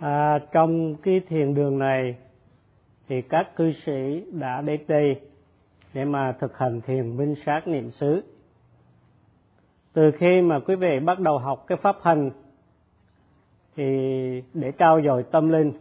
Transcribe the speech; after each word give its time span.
À, 0.00 0.38
trong 0.52 0.94
cái 1.02 1.20
thiền 1.28 1.54
đường 1.54 1.78
này 1.78 2.16
thì 3.08 3.22
các 3.22 3.56
cư 3.56 3.72
sĩ 3.86 4.24
đã 4.32 4.60
đến 4.60 4.80
đây 4.88 5.20
để 5.94 6.04
mà 6.04 6.32
thực 6.32 6.58
hành 6.58 6.80
thiền 6.80 7.16
minh 7.16 7.34
sát 7.46 7.68
niệm 7.68 7.90
xứ. 7.90 8.22
Từ 9.92 10.10
khi 10.18 10.40
mà 10.40 10.60
quý 10.60 10.74
vị 10.74 11.00
bắt 11.00 11.20
đầu 11.20 11.38
học 11.38 11.64
cái 11.66 11.78
pháp 11.82 11.96
hành 12.02 12.30
thì 13.76 13.84
để 14.54 14.72
trao 14.78 15.00
dồi 15.02 15.22
tâm 15.22 15.48
linh 15.48 15.72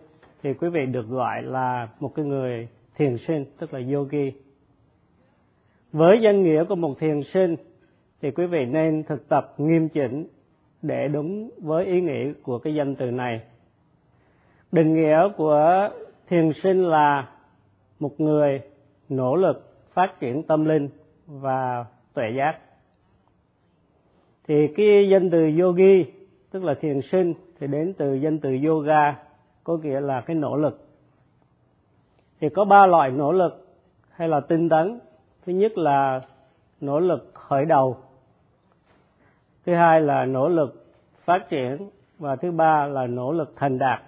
thì 0.44 0.54
quý 0.54 0.70
vị 0.70 0.86
được 0.86 1.08
gọi 1.10 1.44
là 1.44 1.88
một 2.00 2.16
cái 2.16 2.26
người 2.26 2.68
thiền 2.96 3.18
sinh 3.28 3.46
tức 3.60 3.74
là 3.74 3.80
yogi. 3.94 4.34
Với 5.92 6.20
danh 6.24 6.44
nghĩa 6.44 6.64
của 6.64 6.76
một 6.76 7.00
thiền 7.00 7.22
sinh 7.34 7.56
thì 8.22 8.32
quý 8.32 8.46
vị 8.46 8.66
nên 8.66 9.04
thực 9.04 9.30
tập 9.30 9.54
nghiêm 9.58 9.90
chỉnh 9.90 10.28
để 10.82 11.08
đúng 11.08 11.50
với 11.58 11.86
ý 11.86 12.02
nghĩa 12.02 12.34
của 12.44 12.60
cái 12.60 12.76
danh 12.76 12.96
từ 12.96 13.12
này 13.12 13.42
định 14.72 14.94
nghĩa 14.94 15.30
của 15.38 15.90
thiền 16.28 16.52
sinh 16.64 16.84
là 16.84 17.30
một 18.00 18.20
người 18.22 18.62
nỗ 19.10 19.36
lực 19.36 19.74
phát 19.94 20.20
triển 20.20 20.44
tâm 20.44 20.66
linh 20.66 20.90
và 21.28 21.86
tuệ 22.14 22.32
giác. 22.38 22.58
Thì 24.48 24.68
cái 24.78 25.10
danh 25.12 25.30
từ 25.30 25.60
yogi, 25.60 26.06
tức 26.52 26.64
là 26.64 26.74
thiền 26.74 27.02
sinh, 27.12 27.34
thì 27.60 27.68
đến 27.68 27.94
từ 27.98 28.14
danh 28.14 28.40
từ 28.40 28.58
yoga, 28.68 29.16
có 29.64 29.78
nghĩa 29.78 30.00
là 30.00 30.22
cái 30.22 30.36
nỗ 30.36 30.56
lực. 30.56 30.88
Thì 32.40 32.50
có 32.50 32.66
ba 32.66 32.86
loại 32.86 33.12
nỗ 33.12 33.32
lực 33.32 33.68
hay 34.12 34.28
là 34.28 34.40
tinh 34.40 34.70
tấn. 34.70 35.00
Thứ 35.46 35.54
nhất 35.54 35.78
là 35.78 36.22
nỗ 36.82 37.00
lực 37.00 37.32
khởi 37.34 37.66
đầu. 37.66 37.98
Thứ 39.66 39.74
hai 39.74 40.02
là 40.02 40.26
nỗ 40.26 40.48
lực 40.48 40.86
phát 41.26 41.50
triển. 41.50 41.90
Và 42.20 42.36
thứ 42.36 42.52
ba 42.52 42.86
là 42.86 43.08
nỗ 43.08 43.32
lực 43.32 43.54
thành 43.56 43.80
đạt 43.80 44.02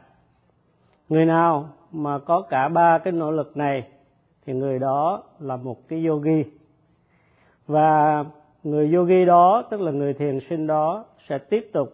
người 1.11 1.25
nào 1.25 1.69
mà 1.91 2.19
có 2.19 2.41
cả 2.41 2.67
ba 2.67 2.97
cái 2.97 3.13
nỗ 3.13 3.31
lực 3.31 3.57
này 3.57 3.87
thì 4.45 4.53
người 4.53 4.79
đó 4.79 5.23
là 5.39 5.55
một 5.55 5.87
cái 5.87 6.05
yogi. 6.05 6.43
Và 7.67 8.23
người 8.63 8.93
yogi 8.93 9.27
đó, 9.27 9.63
tức 9.71 9.81
là 9.81 9.91
người 9.91 10.13
thiền 10.13 10.39
sinh 10.49 10.67
đó, 10.67 11.05
sẽ 11.29 11.37
tiếp 11.37 11.69
tục 11.73 11.89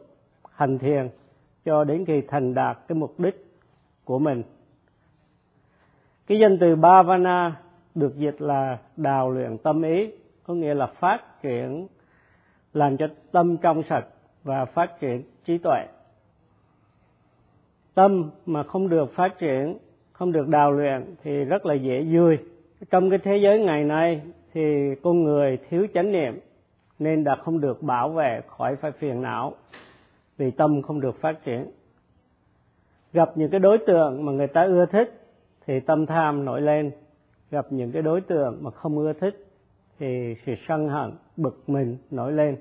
hành 0.52 0.80
thiền 0.80 1.10
cho 1.66 1.84
đến 1.84 2.06
khi 2.06 2.22
thành 2.28 2.54
đạt 2.54 2.78
cái 2.88 2.95
mục 2.95 3.20
đích 3.20 3.45
của 4.06 4.20
mình. 4.20 4.44
Cái 6.28 6.40
danh 6.40 6.58
từ 6.60 6.76
bhavana 6.76 7.56
được 7.95 8.16
dịch 8.18 8.42
là 8.42 8.78
đào 8.98 9.32
luyện 9.32 9.58
tâm 9.58 9.82
ý, 9.82 10.12
có 10.44 10.54
nghĩa 10.54 10.73
là 10.73 10.86
phát 10.86 11.42
triển, 11.42 11.88
làm 12.73 12.98
cho 12.98 13.08
tâm 13.32 13.58
trong 13.58 13.84
sạch 13.84 14.06
và 14.44 14.66
phát 14.66 15.00
triển 15.00 15.23
trí 15.45 15.58
tuệ 15.58 15.86
tâm 17.98 18.30
mà 18.45 18.64
không 18.64 18.90
được 18.90 19.16
phát 19.16 19.40
triển, 19.40 19.78
không 20.14 20.31
được 20.31 20.48
đào 20.48 20.72
luyện 20.72 21.16
thì 21.23 21.45
rất 21.45 21.66
là 21.66 21.73
dễ 21.73 22.06
vui. 22.12 22.38
Trong 22.89 23.09
cái 23.09 23.20
thế 23.23 23.38
giới 23.44 23.59
ngày 23.59 23.84
nay 23.84 24.22
thì 24.54 24.95
con 25.04 25.23
người 25.23 25.58
thiếu 25.70 25.88
chánh 25.94 26.12
niệm 26.12 26.39
nên 27.00 27.23
đã 27.23 27.36
không 27.36 27.62
được 27.62 27.84
bảo 27.84 28.09
vệ 28.09 28.42
khỏi 28.48 28.76
phải 28.76 28.92
phiền 28.92 29.22
não 29.22 29.54
vì 30.38 30.52
tâm 30.52 30.81
không 30.81 31.02
được 31.02 31.22
phát 31.22 31.45
triển. 31.45 31.66
Gặp 33.14 33.31
những 33.36 33.50
cái 33.50 33.59
đối 33.59 33.78
tượng 33.78 34.26
mà 34.26 34.32
người 34.32 34.48
ta 34.48 34.64
ưa 34.64 34.86
thích 34.86 35.22
thì 35.67 35.80
tâm 35.80 36.06
tham 36.06 36.45
nổi 36.45 36.61
lên. 36.61 36.92
Gặp 37.52 37.66
những 37.70 37.92
cái 37.92 38.02
đối 38.02 38.22
tượng 38.22 38.58
mà 38.61 38.72
không 38.72 38.98
ưa 38.98 39.14
thích 39.14 39.45
thì 40.00 40.36
sự 40.45 40.54
sân 40.67 40.89
hận, 40.89 41.11
bực 41.38 41.64
mình 41.67 41.98
nổi 42.11 42.32
lên 42.32 42.58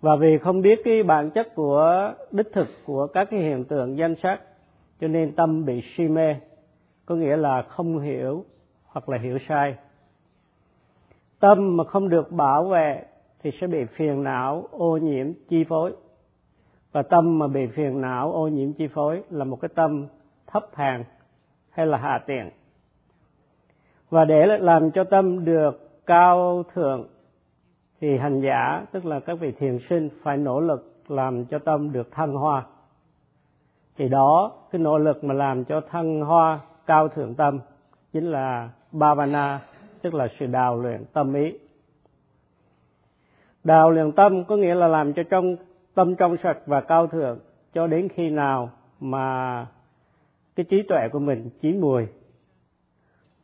và 0.00 0.16
vì 0.16 0.38
không 0.38 0.62
biết 0.62 0.80
cái 0.84 1.02
bản 1.02 1.30
chất 1.30 1.54
của 1.54 2.12
đích 2.30 2.52
thực 2.52 2.68
của 2.86 3.06
các 3.06 3.28
cái 3.30 3.40
hiện 3.40 3.64
tượng 3.64 3.98
danh 3.98 4.14
sắc, 4.22 4.40
cho 5.00 5.08
nên 5.08 5.32
tâm 5.32 5.64
bị 5.64 5.82
si 5.96 6.08
mê, 6.08 6.36
có 7.06 7.14
nghĩa 7.14 7.36
là 7.36 7.62
không 7.62 7.98
hiểu 7.98 8.44
hoặc 8.86 9.08
là 9.08 9.18
hiểu 9.18 9.38
sai. 9.48 9.76
Tâm 11.40 11.76
mà 11.76 11.84
không 11.84 12.08
được 12.08 12.32
bảo 12.32 12.64
vệ 12.64 13.04
thì 13.42 13.50
sẽ 13.60 13.66
bị 13.66 13.84
phiền 13.84 14.24
não, 14.24 14.68
ô 14.70 14.96
nhiễm, 14.96 15.26
chi 15.48 15.64
phối. 15.64 15.92
Và 16.92 17.02
tâm 17.02 17.38
mà 17.38 17.46
bị 17.46 17.66
phiền 17.66 18.00
não, 18.00 18.32
ô 18.32 18.48
nhiễm, 18.48 18.72
chi 18.72 18.88
phối 18.94 19.22
là 19.30 19.44
một 19.44 19.60
cái 19.60 19.68
tâm 19.74 20.06
thấp 20.46 20.66
hèn 20.74 21.04
hay 21.70 21.86
là 21.86 21.98
hạ 21.98 22.20
tiện. 22.26 22.50
Và 24.10 24.24
để 24.24 24.46
làm 24.46 24.90
cho 24.90 25.04
tâm 25.04 25.44
được 25.44 25.90
cao 26.06 26.62
thượng 26.74 27.08
thì 28.00 28.18
hành 28.18 28.40
giả, 28.40 28.86
tức 28.92 29.06
là 29.06 29.20
các 29.20 29.40
vị 29.40 29.52
thiền 29.52 29.78
sinh, 29.88 30.08
phải 30.22 30.36
nỗ 30.36 30.60
lực 30.60 30.94
làm 31.08 31.44
cho 31.44 31.58
tâm 31.58 31.92
được 31.92 32.12
thăng 32.12 32.32
hoa. 32.32 32.66
Thì 33.96 34.08
đó, 34.08 34.52
cái 34.70 34.80
nỗ 34.80 34.98
lực 34.98 35.24
mà 35.24 35.34
làm 35.34 35.64
cho 35.64 35.80
thăng 35.80 36.20
hoa 36.20 36.60
cao 36.86 37.08
thượng 37.08 37.34
tâm, 37.34 37.58
chính 38.12 38.24
là 38.24 38.70
bhavana, 38.92 39.60
tức 40.02 40.14
là 40.14 40.28
sự 40.38 40.46
đào 40.46 40.80
luyện 40.80 41.04
tâm 41.12 41.34
ý. 41.34 41.58
Đào 43.64 43.90
luyện 43.90 44.12
tâm 44.12 44.44
có 44.44 44.56
nghĩa 44.56 44.74
là 44.74 44.88
làm 44.88 45.12
cho 45.12 45.22
trong, 45.22 45.56
tâm 45.94 46.16
trong 46.16 46.36
sạch 46.42 46.58
và 46.66 46.80
cao 46.80 47.06
thượng, 47.06 47.38
cho 47.74 47.86
đến 47.86 48.08
khi 48.08 48.30
nào 48.30 48.70
mà 49.00 49.66
cái 50.56 50.64
trí 50.64 50.82
tuệ 50.88 51.08
của 51.12 51.18
mình 51.18 51.50
chín 51.60 51.80
mùi. 51.80 52.06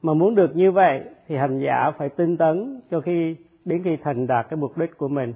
Mà 0.02 0.14
muốn 0.14 0.34
được 0.34 0.56
như 0.56 0.72
vậy, 0.72 1.00
thì 1.26 1.36
hành 1.36 1.60
giả 1.60 1.90
phải 1.98 2.08
tinh 2.08 2.36
tấn 2.36 2.80
cho 2.90 3.00
khi 3.00 3.36
đến 3.66 3.82
khi 3.84 3.96
thành 3.96 4.26
đạt 4.26 4.46
cái 4.50 4.56
mục 4.56 4.78
đích 4.78 4.98
của 4.98 5.08
mình. 5.08 5.34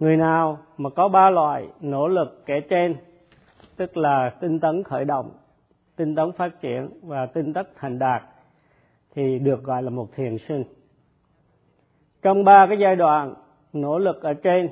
Người 0.00 0.16
nào 0.16 0.58
mà 0.76 0.90
có 0.90 1.08
ba 1.08 1.30
loại 1.30 1.68
nỗ 1.80 2.08
lực 2.08 2.42
kể 2.46 2.60
trên, 2.60 2.96
tức 3.76 3.96
là 3.96 4.30
tinh 4.40 4.60
tấn 4.60 4.82
khởi 4.82 5.04
động, 5.04 5.30
tinh 5.96 6.14
tấn 6.14 6.32
phát 6.32 6.60
triển 6.60 6.90
và 7.02 7.26
tinh 7.26 7.52
tấn 7.52 7.66
thành 7.76 7.98
đạt, 7.98 8.22
thì 9.14 9.38
được 9.38 9.62
gọi 9.62 9.82
là 9.82 9.90
một 9.90 10.08
thiền 10.16 10.36
sinh 10.48 10.64
trong 12.22 12.44
ba 12.44 12.66
cái 12.68 12.78
giai 12.78 12.96
đoạn 12.96 13.34
nỗ 13.72 13.98
lực 13.98 14.22
ở 14.22 14.34
trên, 14.34 14.68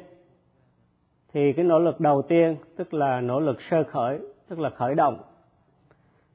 thì 1.32 1.52
cái 1.52 1.64
nỗ 1.64 1.78
lực 1.78 2.00
đầu 2.00 2.22
tiên, 2.22 2.56
tức 2.76 2.94
là 2.94 3.20
nỗ 3.20 3.40
lực 3.40 3.56
sơ 3.70 3.84
khởi, 3.84 4.18
tức 4.48 4.58
là 4.58 4.70
khởi 4.70 4.94
động. 4.94 5.18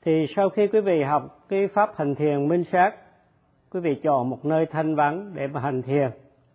Thì 0.01 0.25
sau 0.35 0.49
khi 0.49 0.67
quý 0.67 0.81
vị 0.81 1.03
học 1.03 1.45
cái 1.49 1.67
pháp 1.67 1.97
hành 1.97 2.15
thiền 2.15 2.47
minh 2.47 2.63
sát 2.71 2.95
quý 3.71 3.79
vị 3.79 3.95
chọn 4.03 4.29
một 4.29 4.45
nơi 4.45 4.65
thanh 4.65 4.95
vắng 4.95 5.31
để 5.35 5.47
mà 5.47 5.59
hành 5.59 5.81
thiền. 5.81 6.09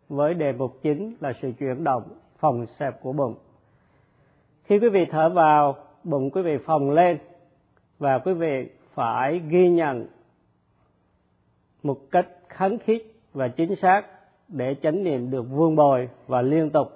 Với 0.08 0.34
đề 0.34 0.52
mục 0.52 0.82
chính 0.82 1.14
là 1.20 1.32
sự 1.42 1.52
chuyển 1.58 1.84
động, 1.84 2.02
phòng 2.38 2.66
xẹp 2.78 3.02
của 3.02 3.12
bụng. 3.12 3.34
Khi 4.64 4.78
quý 4.78 4.88
vị 4.88 5.06
thở 5.10 5.28
vào, 5.28 5.76
bụng 6.04 6.30
quý 6.30 6.42
vị 6.42 6.58
phồng 6.66 6.90
lên 6.90 7.18
và 7.98 8.18
quý 8.18 8.32
vị 8.32 8.68
phải 8.94 9.40
ghi 9.48 9.68
nhận 9.68 10.06
một 11.82 11.98
cách 12.10 12.28
kháng 12.48 12.78
khít 12.78 13.02
và 13.32 13.48
chính 13.48 13.76
xác 13.82 14.02
để 14.48 14.76
chánh 14.82 15.04
niệm 15.04 15.30
được 15.30 15.42
vương 15.42 15.76
bồi 15.76 16.08
và 16.26 16.42
liên 16.42 16.70
tục. 16.70 16.88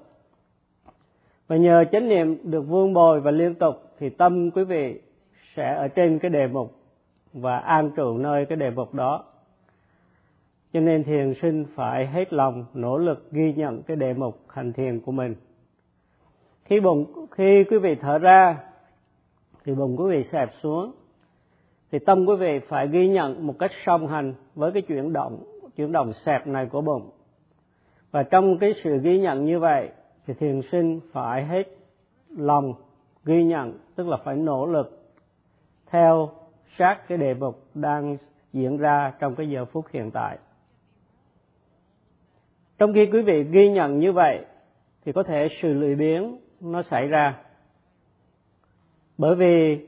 Và 1.49 1.57
nhờ 1.57 1.85
chánh 1.93 2.09
niệm 2.09 2.51
được 2.51 2.63
vương 2.63 2.93
bồi 2.93 3.21
và 3.21 3.31
liên 3.31 3.55
tục 3.55 3.75
thì 3.99 4.11
tâm 4.11 4.51
quý 4.51 4.65
vị 4.65 5.01
sẽ 5.57 5.75
ở 5.75 5.89
trên 5.89 6.19
cái 6.19 6.31
đề 6.31 6.47
mục 6.47 6.75
và 7.33 7.59
an 7.59 7.91
trụ 7.97 8.19
nơi 8.19 8.47
cái 8.47 8.57
đề 8.57 8.71
mục 8.71 8.95
đó 8.95 9.25
cho 10.79 10.83
nên 10.83 11.05
thiền 11.05 11.35
sinh 11.35 11.65
phải 11.75 12.07
hết 12.07 12.33
lòng 12.33 12.65
nỗ 12.75 12.99
lực 12.99 13.33
ghi 13.33 13.53
nhận 13.53 13.83
cái 13.83 13.97
đề 13.97 14.15
mục 14.15 14.41
hành 14.49 14.73
thiền 14.73 15.01
của 15.01 15.13
mình. 15.13 15.35
Khi 16.65 16.81
bụng, 16.81 17.27
khi 17.31 17.65
quý 17.65 17.79
vị 17.79 17.95
thở 17.95 18.19
ra, 18.19 18.59
thì 19.65 19.75
bụng 19.75 19.97
quý 19.97 20.17
vị 20.17 20.25
xẹp 20.33 20.51
xuống. 20.63 20.93
Thì 21.93 21.99
tâm 21.99 22.27
quý 22.27 22.37
vị 22.37 22.59
phải 22.69 22.89
ghi 22.89 23.09
nhận 23.09 23.47
một 23.47 23.59
cách 23.59 23.71
song 23.87 24.07
hành 24.07 24.35
với 24.55 24.73
cái 24.73 24.83
chuyển 24.83 25.13
động 25.13 25.45
chuyển 25.77 25.93
động 25.93 26.13
xẹp 26.25 26.47
này 26.47 26.67
của 26.67 26.81
bụng. 26.81 27.11
Và 28.11 28.23
trong 28.23 28.59
cái 28.59 28.75
sự 28.85 28.99
ghi 28.99 29.19
nhận 29.19 29.45
như 29.45 29.59
vậy, 29.59 29.89
thì 30.27 30.35
thiền 30.35 30.61
sinh 30.73 31.01
phải 31.13 31.45
hết 31.45 31.69
lòng 32.37 32.75
ghi 33.25 33.45
nhận, 33.45 33.79
tức 33.95 34.09
là 34.09 34.17
phải 34.25 34.37
nỗ 34.37 34.67
lực 34.67 35.09
theo 35.87 36.31
sát 36.77 37.09
cái 37.09 37.19
đề 37.19 37.35
mục 37.35 37.65
đang 37.75 38.17
diễn 38.53 38.77
ra 38.77 39.13
trong 39.19 39.35
cái 39.35 39.51
giờ 39.51 39.65
phút 39.65 39.85
hiện 39.93 40.11
tại 40.11 40.39
trong 42.79 42.93
khi 42.93 43.07
quý 43.07 43.23
vị 43.23 43.45
ghi 43.45 43.69
nhận 43.69 43.99
như 43.99 44.13
vậy, 44.13 44.45
thì 45.05 45.13
có 45.13 45.23
thể 45.23 45.49
sự 45.63 45.75
lười 45.75 45.95
biếng 45.95 46.37
nó 46.61 46.83
xảy 46.83 47.07
ra. 47.07 47.37
Bởi 49.19 49.35
vì 49.35 49.87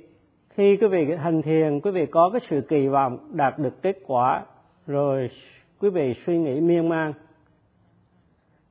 khi 0.50 0.76
quý 0.76 0.86
vị 0.86 1.14
hành 1.18 1.42
thiền, 1.42 1.80
quý 1.80 1.90
vị 1.90 2.06
có 2.06 2.30
cái 2.30 2.40
sự 2.50 2.60
kỳ 2.68 2.88
vọng 2.88 3.18
đạt 3.32 3.58
được 3.58 3.82
kết 3.82 3.96
quả, 4.06 4.44
rồi 4.86 5.30
quý 5.80 5.90
vị 5.90 6.14
suy 6.26 6.38
nghĩ 6.38 6.60
miên 6.60 6.88
man. 6.88 7.12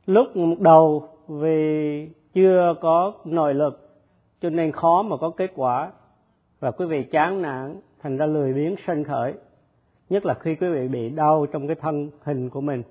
Lúc 0.06 0.27
đầu 0.60 1.10
vì 1.27 2.10
chưa 2.33 2.75
có 2.81 3.13
nội 3.25 3.54
lực, 3.54 3.89
cho 4.42 4.50
nên 4.50 4.72
khó 4.72 5.01
mà 5.01 5.18
có 5.18 5.30
kết 5.30 5.51
quả, 5.56 5.92
và 6.60 6.72
quý 6.72 6.86
vị 6.86 7.04
chán 7.04 7.42
nản, 7.42 7.75
thành 8.01 8.18
ra 8.18 8.25
lười 8.25 8.54
biếng 8.54 8.75
sân 8.88 9.04
khởi, 9.04 9.33
nhất 10.10 10.25
là 10.25 10.33
khi 10.33 10.56
quý 10.56 10.69
vị 10.69 10.88
bị 10.88 11.10
đau 11.10 11.45
trong 11.51 11.68
cái 11.68 11.75
thân 11.75 12.10
hình 12.24 12.50
của 12.50 12.62
mình 12.62 12.83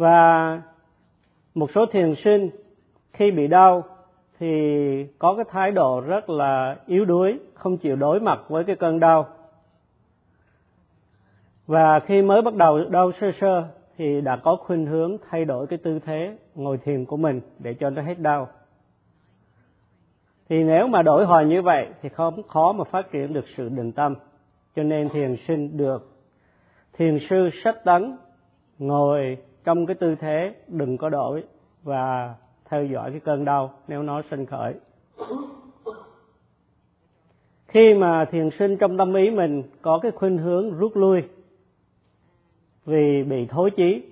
và 0.00 0.62
một 1.54 1.70
số 1.74 1.86
thiền 1.86 2.14
sinh 2.24 2.50
khi 3.12 3.30
bị 3.30 3.46
đau 3.46 3.84
thì 4.38 5.06
có 5.18 5.34
cái 5.34 5.44
thái 5.50 5.70
độ 5.70 6.00
rất 6.00 6.30
là 6.30 6.76
yếu 6.86 7.04
đuối, 7.04 7.38
không 7.54 7.76
chịu 7.76 7.96
đối 7.96 8.20
mặt 8.20 8.40
với 8.48 8.64
cái 8.64 8.76
cơn 8.76 9.00
đau. 9.00 9.28
Và 11.66 12.00
khi 12.00 12.22
mới 12.22 12.42
bắt 12.42 12.54
đầu 12.54 12.84
đau 12.84 13.12
sơ 13.20 13.30
sơ 13.40 13.64
thì 13.96 14.20
đã 14.20 14.36
có 14.36 14.56
khuynh 14.56 14.86
hướng 14.86 15.16
thay 15.30 15.44
đổi 15.44 15.66
cái 15.66 15.78
tư 15.78 15.98
thế 15.98 16.36
ngồi 16.54 16.78
thiền 16.78 17.04
của 17.04 17.16
mình 17.16 17.40
để 17.58 17.74
cho 17.74 17.90
nó 17.90 18.02
hết 18.02 18.18
đau. 18.18 18.48
Thì 20.48 20.64
nếu 20.64 20.86
mà 20.86 21.02
đổi 21.02 21.26
hồi 21.26 21.44
như 21.44 21.62
vậy 21.62 21.88
thì 22.02 22.08
không 22.08 22.42
khó 22.48 22.72
mà 22.72 22.84
phát 22.84 23.12
triển 23.12 23.32
được 23.32 23.44
sự 23.56 23.68
định 23.68 23.92
tâm. 23.92 24.14
Cho 24.76 24.82
nên 24.82 25.08
thiền 25.08 25.36
sinh 25.48 25.76
được 25.76 26.10
thiền 26.92 27.18
sư 27.30 27.50
sách 27.64 27.76
tấn 27.84 28.16
ngồi 28.78 29.36
trong 29.64 29.86
cái 29.86 29.94
tư 29.94 30.14
thế, 30.14 30.54
đừng 30.68 30.96
có 30.96 31.08
đổi 31.08 31.44
và 31.82 32.34
theo 32.70 32.84
dõi 32.84 33.10
cái 33.10 33.20
cơn 33.20 33.44
đau 33.44 33.72
nếu 33.88 34.02
nó 34.02 34.22
sinh 34.30 34.46
khởi. 34.46 34.74
Khi 37.68 37.94
mà 37.94 38.24
thiền 38.24 38.50
sinh 38.58 38.76
trong 38.76 38.96
tâm 38.96 39.14
ý 39.14 39.30
mình 39.30 39.62
có 39.82 39.98
cái 39.98 40.10
khuynh 40.10 40.38
hướng 40.38 40.78
rút 40.78 40.96
lui 40.96 41.22
vì 42.86 43.22
bị 43.22 43.46
thối 43.46 43.70
chí, 43.70 44.02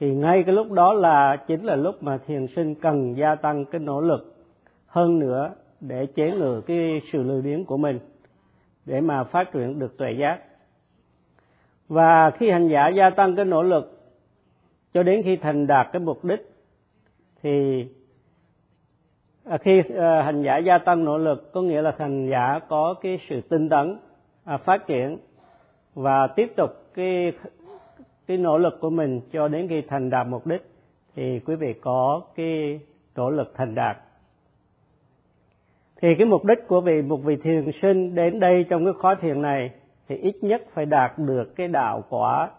thì 0.00 0.14
ngay 0.14 0.42
cái 0.46 0.54
lúc 0.54 0.72
đó 0.72 0.92
là 0.92 1.36
chính 1.46 1.64
là 1.64 1.76
lúc 1.76 2.02
mà 2.02 2.18
thiền 2.18 2.46
sinh 2.56 2.74
cần 2.74 3.16
gia 3.16 3.34
tăng 3.34 3.64
cái 3.64 3.78
nỗ 3.78 4.00
lực 4.00 4.36
hơn 4.86 5.18
nữa 5.18 5.54
để 5.80 6.06
chế 6.06 6.30
ngự 6.30 6.60
cái 6.66 7.00
sự 7.12 7.22
lười 7.22 7.42
biếng 7.42 7.64
của 7.64 7.76
mình 7.76 7.98
để 8.84 9.00
mà 9.00 9.24
phát 9.24 9.52
triển 9.52 9.78
được 9.78 9.98
tuệ 9.98 10.12
giác. 10.12 10.40
Và 11.88 12.30
khi 12.30 12.50
hành 12.50 12.68
giả 12.68 12.88
gia 12.88 13.10
tăng 13.10 13.36
cái 13.36 13.44
nỗ 13.44 13.62
lực 13.62 13.95
cho 14.96 15.02
đến 15.02 15.22
khi 15.24 15.36
thành 15.36 15.66
đạt 15.66 15.88
cái 15.92 16.00
mục 16.00 16.24
đích 16.24 16.50
thì 17.42 17.86
à, 19.44 19.58
khi 19.58 19.82
à, 19.98 20.22
hành 20.22 20.42
giả 20.42 20.58
gia 20.58 20.78
tăng 20.78 21.04
nỗ 21.04 21.18
lực 21.18 21.52
có 21.52 21.62
nghĩa 21.62 21.82
là 21.82 21.94
hành 21.98 22.28
giả 22.30 22.60
có 22.68 22.94
cái 23.02 23.18
sự 23.28 23.40
tinh 23.40 23.68
tấn 23.68 23.98
à, 24.44 24.56
phát 24.56 24.86
triển 24.86 25.18
và 25.94 26.26
tiếp 26.26 26.52
tục 26.56 26.70
cái 26.94 27.32
cái 28.26 28.36
nỗ 28.36 28.58
lực 28.58 28.78
của 28.80 28.90
mình 28.90 29.20
cho 29.32 29.48
đến 29.48 29.68
khi 29.68 29.82
thành 29.88 30.10
đạt 30.10 30.26
mục 30.26 30.46
đích 30.46 30.62
thì 31.16 31.40
quý 31.46 31.54
vị 31.54 31.74
có 31.80 32.22
cái 32.36 32.80
nỗ 33.16 33.30
lực 33.30 33.52
thành 33.56 33.74
đạt. 33.74 33.96
Thì 36.02 36.08
cái 36.18 36.26
mục 36.26 36.44
đích 36.44 36.68
của 36.68 36.80
vị 36.80 37.02
một 37.02 37.16
vị 37.24 37.36
thiền 37.42 37.70
sinh 37.82 38.14
đến 38.14 38.40
đây 38.40 38.64
trong 38.68 38.84
cái 38.84 38.92
khóa 38.92 39.14
thiền 39.20 39.42
này 39.42 39.70
thì 40.08 40.16
ít 40.16 40.36
nhất 40.42 40.62
phải 40.74 40.86
đạt 40.86 41.18
được 41.18 41.56
cái 41.56 41.68
đạo 41.68 42.04
quả 42.08 42.50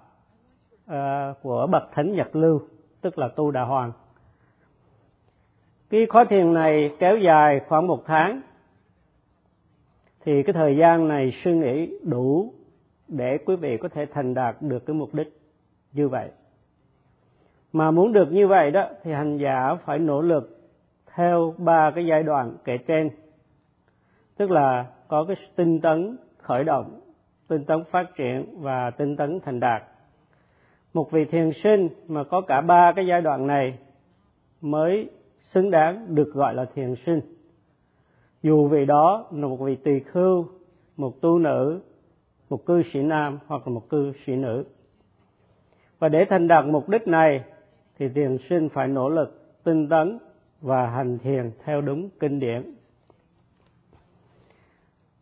Ờ, 0.87 1.33
của 1.41 1.67
bậc 1.67 1.83
thánh 1.91 2.15
nhật 2.15 2.35
lưu, 2.35 2.61
tức 3.01 3.17
là 3.17 3.27
tu 3.27 3.51
đà 3.51 3.63
hoàng 3.63 3.91
cái 5.89 6.05
khóa 6.05 6.25
thiền 6.29 6.53
này 6.53 6.91
kéo 6.99 7.17
dài 7.17 7.61
khoảng 7.67 7.87
một 7.87 8.05
tháng, 8.05 8.41
thì 10.25 10.43
cái 10.43 10.53
thời 10.53 10.77
gian 10.77 11.07
này 11.07 11.33
suy 11.43 11.53
nghĩ 11.53 11.99
đủ 12.03 12.53
để 13.07 13.37
quý 13.45 13.55
vị 13.55 13.77
có 13.77 13.89
thể 13.89 14.05
thành 14.05 14.33
đạt 14.33 14.55
được 14.61 14.85
cái 14.85 14.93
mục 14.93 15.13
đích 15.13 15.39
như 15.93 16.09
vậy. 16.09 16.29
Mà 17.73 17.91
muốn 17.91 18.13
được 18.13 18.31
như 18.31 18.47
vậy 18.47 18.71
đó, 18.71 18.89
thì 19.03 19.11
hành 19.11 19.37
giả 19.37 19.75
phải 19.85 19.99
nỗ 19.99 20.21
lực 20.21 20.59
theo 21.15 21.55
ba 21.57 21.91
cái 21.95 22.05
giai 22.05 22.23
đoạn 22.23 22.53
kể 22.63 22.77
trên. 22.77 23.09
Tức 24.37 24.51
là 24.51 24.85
có 25.07 25.25
cái 25.27 25.35
tinh 25.55 25.81
tấn 25.81 26.17
khởi 26.37 26.63
động, 26.63 26.99
tinh 27.47 27.65
tấn 27.65 27.83
phát 27.91 28.15
triển 28.15 28.61
và 28.61 28.89
tinh 28.89 29.15
tấn 29.15 29.39
thành 29.45 29.59
đạt 29.59 29.83
một 30.93 31.11
vị 31.11 31.25
thiền 31.25 31.51
sinh 31.63 31.89
mà 32.07 32.23
có 32.23 32.41
cả 32.41 32.61
ba 32.61 32.93
cái 32.95 33.07
giai 33.07 33.21
đoạn 33.21 33.47
này 33.47 33.77
mới 34.61 35.09
xứng 35.53 35.71
đáng 35.71 36.15
được 36.15 36.33
gọi 36.33 36.53
là 36.55 36.65
thiền 36.75 36.95
sinh. 37.05 37.21
Dù 38.43 38.67
vị 38.67 38.85
đó 38.85 39.25
là 39.31 39.47
một 39.47 39.55
vị 39.55 39.75
tỳ 39.75 39.99
khưu, 39.99 40.45
một 40.97 41.21
tu 41.21 41.39
nữ, 41.39 41.79
một 42.49 42.65
cư 42.65 42.83
sĩ 42.93 42.99
nam 42.99 43.39
hoặc 43.47 43.67
là 43.67 43.73
một 43.73 43.89
cư 43.89 44.13
sĩ 44.25 44.35
nữ. 44.35 44.65
Và 45.99 46.09
để 46.09 46.25
thành 46.29 46.47
đạt 46.47 46.65
mục 46.65 46.89
đích 46.89 47.07
này 47.07 47.43
thì 47.99 48.09
thiền 48.09 48.37
sinh 48.49 48.69
phải 48.69 48.87
nỗ 48.87 49.09
lực 49.09 49.63
tinh 49.63 49.89
tấn 49.89 50.19
và 50.61 50.87
hành 50.87 51.17
thiền 51.19 51.51
theo 51.63 51.81
đúng 51.81 52.09
kinh 52.19 52.39
điển. 52.39 52.73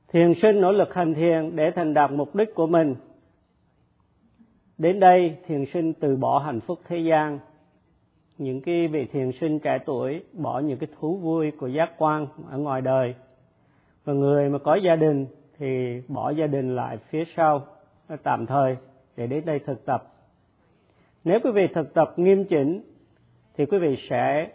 Thiền 0.07 0.33
sinh 0.41 0.61
nỗ 0.61 0.71
lực 0.71 0.93
hành 0.93 1.13
thiền 1.13 1.55
để 1.55 1.71
thành 1.75 1.93
đạt 1.93 2.11
mục 2.11 2.35
đích 2.35 2.55
của 2.55 2.67
mình 2.67 2.95
đến 4.77 4.99
đây 4.99 5.37
thiền 5.47 5.65
sinh 5.73 5.93
từ 5.93 6.15
bỏ 6.15 6.39
hạnh 6.39 6.59
phúc 6.59 6.79
thế 6.87 6.97
gian. 6.97 7.39
Những 8.37 8.61
cái 8.61 8.87
vị 8.87 9.05
thiền 9.05 9.31
sinh 9.41 9.59
trẻ 9.59 9.77
tuổi 9.85 10.23
bỏ 10.33 10.59
những 10.59 10.77
cái 10.77 10.89
thú 10.99 11.17
vui 11.17 11.51
của 11.51 11.67
giác 11.67 11.91
quan 11.97 12.27
ở 12.49 12.57
ngoài 12.57 12.81
đời. 12.81 13.15
Và 14.05 14.13
người 14.13 14.49
mà 14.49 14.57
có 14.57 14.75
gia 14.75 14.95
đình 14.95 15.25
thì 15.57 16.01
bỏ 16.07 16.29
gia 16.29 16.47
đình 16.47 16.75
lại 16.75 16.97
phía 17.09 17.23
sau 17.35 17.65
tạm 18.23 18.45
thời, 18.45 18.77
để 19.17 19.27
đến 19.27 19.45
đây 19.45 19.59
thực 19.59 19.85
tập. 19.85 20.13
Nếu 21.23 21.39
quý 21.43 21.51
vị 21.51 21.67
thực 21.73 21.93
tập 21.93 22.13
nghiêm 22.17 22.45
chỉnh, 22.45 22.81
thì 23.57 23.65
quý 23.65 23.77
vị 23.77 23.97
sẽ 24.09 24.49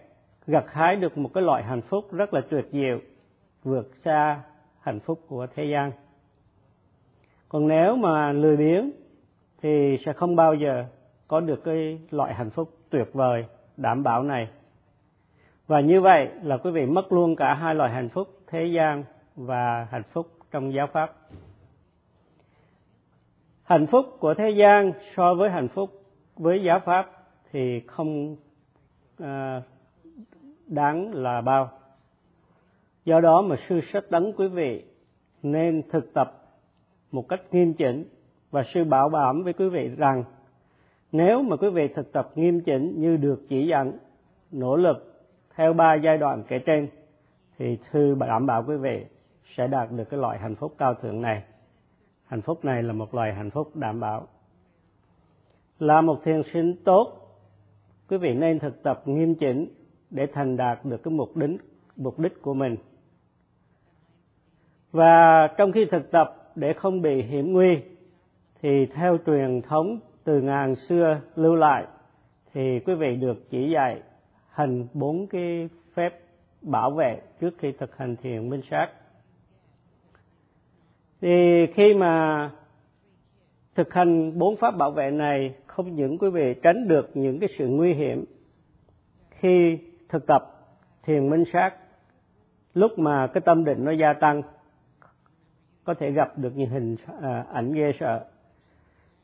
gặt 0.47 0.65
hái 0.69 0.97
được 0.97 1.19
một 1.19 1.31
cái 1.35 1.45
loại 1.45 1.63
hạnh 1.63 1.83
phúc 1.83 2.13
rất 2.13 2.35
là 2.35 2.41
tuyệt 2.41 2.67
diệu, 2.73 2.99
vượt 3.65 3.91
xa 4.05 4.41
hạnh 4.81 5.01
phúc 5.01 5.21
của 5.29 5.47
thế 5.55 5.65
gian. 5.65 5.93
Còn 7.49 7.69
nếu 7.69 7.97
mà 7.97 8.33
lười 8.33 8.57
biếng 8.57 8.91
thì 9.63 9.99
sẽ 10.05 10.13
không 10.13 10.37
bao 10.37 10.55
giờ 10.55 10.85
có 11.29 11.41
được 11.41 11.65
cái 11.65 12.01
loại 12.11 12.35
hạnh 12.35 12.51
phúc 12.51 12.71
tuyệt 12.91 13.09
vời 13.13 13.45
đảm 13.77 14.03
bảo 14.03 14.23
này. 14.23 14.49
Và 15.67 15.81
như 15.81 16.01
vậy 16.01 16.29
là 16.43 16.57
quý 16.57 16.71
vị 16.71 16.87
mất 16.87 17.13
luôn 17.13 17.37
cả 17.37 17.55
hai 17.55 17.75
loại 17.75 17.91
hạnh 17.91 18.09
phúc 18.09 18.29
thế 18.47 18.65
gian 18.65 19.05
và 19.37 19.89
hạnh 19.91 20.03
phúc 20.13 20.29
trong 20.51 20.73
giáo 20.73 20.87
pháp. 20.87 21.17
Hạnh 23.65 23.87
phúc 23.87 24.07
của 24.21 24.35
thế 24.35 24.51
gian 24.51 24.93
so 25.17 25.35
với 25.35 25.51
hạnh 25.51 25.69
phúc 25.69 25.91
với 26.37 26.63
giáo 26.63 26.81
pháp 26.85 27.11
thì 27.53 27.81
không 27.81 28.37
à, 29.19 29.63
đáng 30.67 31.15
là 31.15 31.41
bao. 31.41 31.71
Do 33.05 33.21
đó 33.21 33.43
mà 33.43 33.57
sư 33.69 33.81
sách 33.93 34.05
đấng 34.11 34.33
quý 34.33 34.49
vị 34.49 34.85
nên 35.43 35.83
thực 35.91 36.15
tập 36.15 36.37
một 37.13 37.29
cách 37.29 37.41
nghiêm 37.51 37.75
chỉnh 37.75 38.05
và 38.51 38.65
sư 38.75 38.85
bảo 38.85 39.09
đảm 39.09 39.43
với 39.43 39.53
quý 39.53 39.69
vị 39.69 39.89
rằng, 39.97 40.25
nếu 41.13 41.43
mà 41.43 41.57
quý 41.57 41.71
vị 41.71 41.89
thực 41.89 42.13
tập 42.13 42.31
nghiêm 42.35 42.61
chỉnh 42.61 43.01
như 43.01 43.17
được 43.17 43.43
chỉ 43.49 43.67
dẫn, 43.67 43.93
nỗ 44.53 44.77
lực 44.77 45.25
theo 45.55 45.73
ba 45.73 45.95
giai 45.95 46.19
đoạn 46.19 46.43
kể 46.49 46.59
trên, 46.59 46.89
thì 47.59 47.79
sư 47.93 48.17
đảm 48.21 48.47
bảo 48.47 48.65
quý 48.67 48.77
vị 48.77 49.05
sẽ 49.57 49.67
đạt 49.67 49.93
được 49.93 50.05
cái 50.11 50.21
loại 50.21 50.39
hạnh 50.39 50.55
phúc 50.55 50.75
cao 50.79 50.95
thượng 50.95 51.21
này. 51.21 51.43
Hạnh 52.27 52.43
phúc 52.43 52.65
này 52.65 52.83
là 52.83 52.93
một 52.93 53.15
loại 53.15 53.35
hạnh 53.35 53.51
phúc 53.51 53.77
đảm 53.77 54.01
bảo. 54.01 54.27
Là 55.79 56.01
một 56.01 56.25
thiền 56.25 56.43
sinh 56.53 56.77
tốt, 56.85 57.13
quý 58.09 58.17
vị 58.17 58.35
nên 58.35 58.59
thực 58.59 58.83
tập 58.83 59.03
nghiêm 59.05 59.35
chỉnh 59.35 59.67
để 60.11 60.27
thành 60.33 60.57
đạt 60.57 60.85
được 60.85 61.03
cái 61.03 61.15
mục 61.15 61.37
đích 61.37 61.61
mục 61.97 62.19
đích 62.19 62.43
của 62.43 62.55
mình. 62.55 62.77
Và 64.93 65.47
trong 65.59 65.73
khi 65.73 65.85
thực 65.91 66.11
tập 66.11 66.53
để 66.55 66.73
không 66.73 67.03
bị 67.03 67.23
hiểm 67.23 67.53
nguy 67.53 67.77
thì 68.63 68.87
theo 68.87 69.19
truyền 69.27 69.63
thống 69.63 69.99
từ 70.25 70.41
ngàn 70.41 70.75
xưa 70.75 71.21
lưu 71.37 71.55
lại 71.55 71.87
thì 72.53 72.81
quý 72.81 72.95
vị 72.95 73.17
được 73.17 73.51
chỉ 73.51 73.71
dạy 73.71 74.03
hành 74.51 74.87
bốn 74.95 75.27
cái 75.27 75.69
phép 75.95 76.21
bảo 76.63 76.91
vệ 76.91 77.21
trước 77.41 77.51
khi 77.59 77.73
thực 77.73 77.97
hành 77.97 78.17
thiền 78.17 78.49
minh 78.49 78.63
sát. 78.71 78.89
Thì 81.21 81.67
khi 81.75 81.95
mà 81.95 82.51
thực 83.75 83.93
hành 83.93 84.39
bốn 84.39 84.57
pháp 84.57 84.71
bảo 84.71 84.91
vệ 84.91 85.11
này 85.11 85.55
không 85.67 85.95
những 85.95 86.19
quý 86.19 86.31
vị 86.31 86.55
tránh 86.63 86.89
được 86.89 87.11
những 87.15 87.41
cái 87.41 87.49
sự 87.59 87.69
nguy 87.69 87.95
hiểm 87.95 88.25
khi 89.31 89.79
thực 90.09 90.27
tập 90.27 90.43
thiền 91.03 91.31
minh 91.31 91.45
sát 91.53 91.75
lúc 92.75 92.99
mà 92.99 93.27
cái 93.27 93.41
tâm 93.41 93.65
định 93.65 93.85
nó 93.85 93.93
gia 93.93 94.13
tăng 94.13 94.43
có 95.85 95.95
thể 95.95 96.11
gặp 96.11 96.39
được 96.39 96.57
những 96.57 96.71
hình 96.71 96.97
à, 97.23 97.45
ảnh 97.53 97.73
ghê 97.73 97.93
sợ 98.01 98.25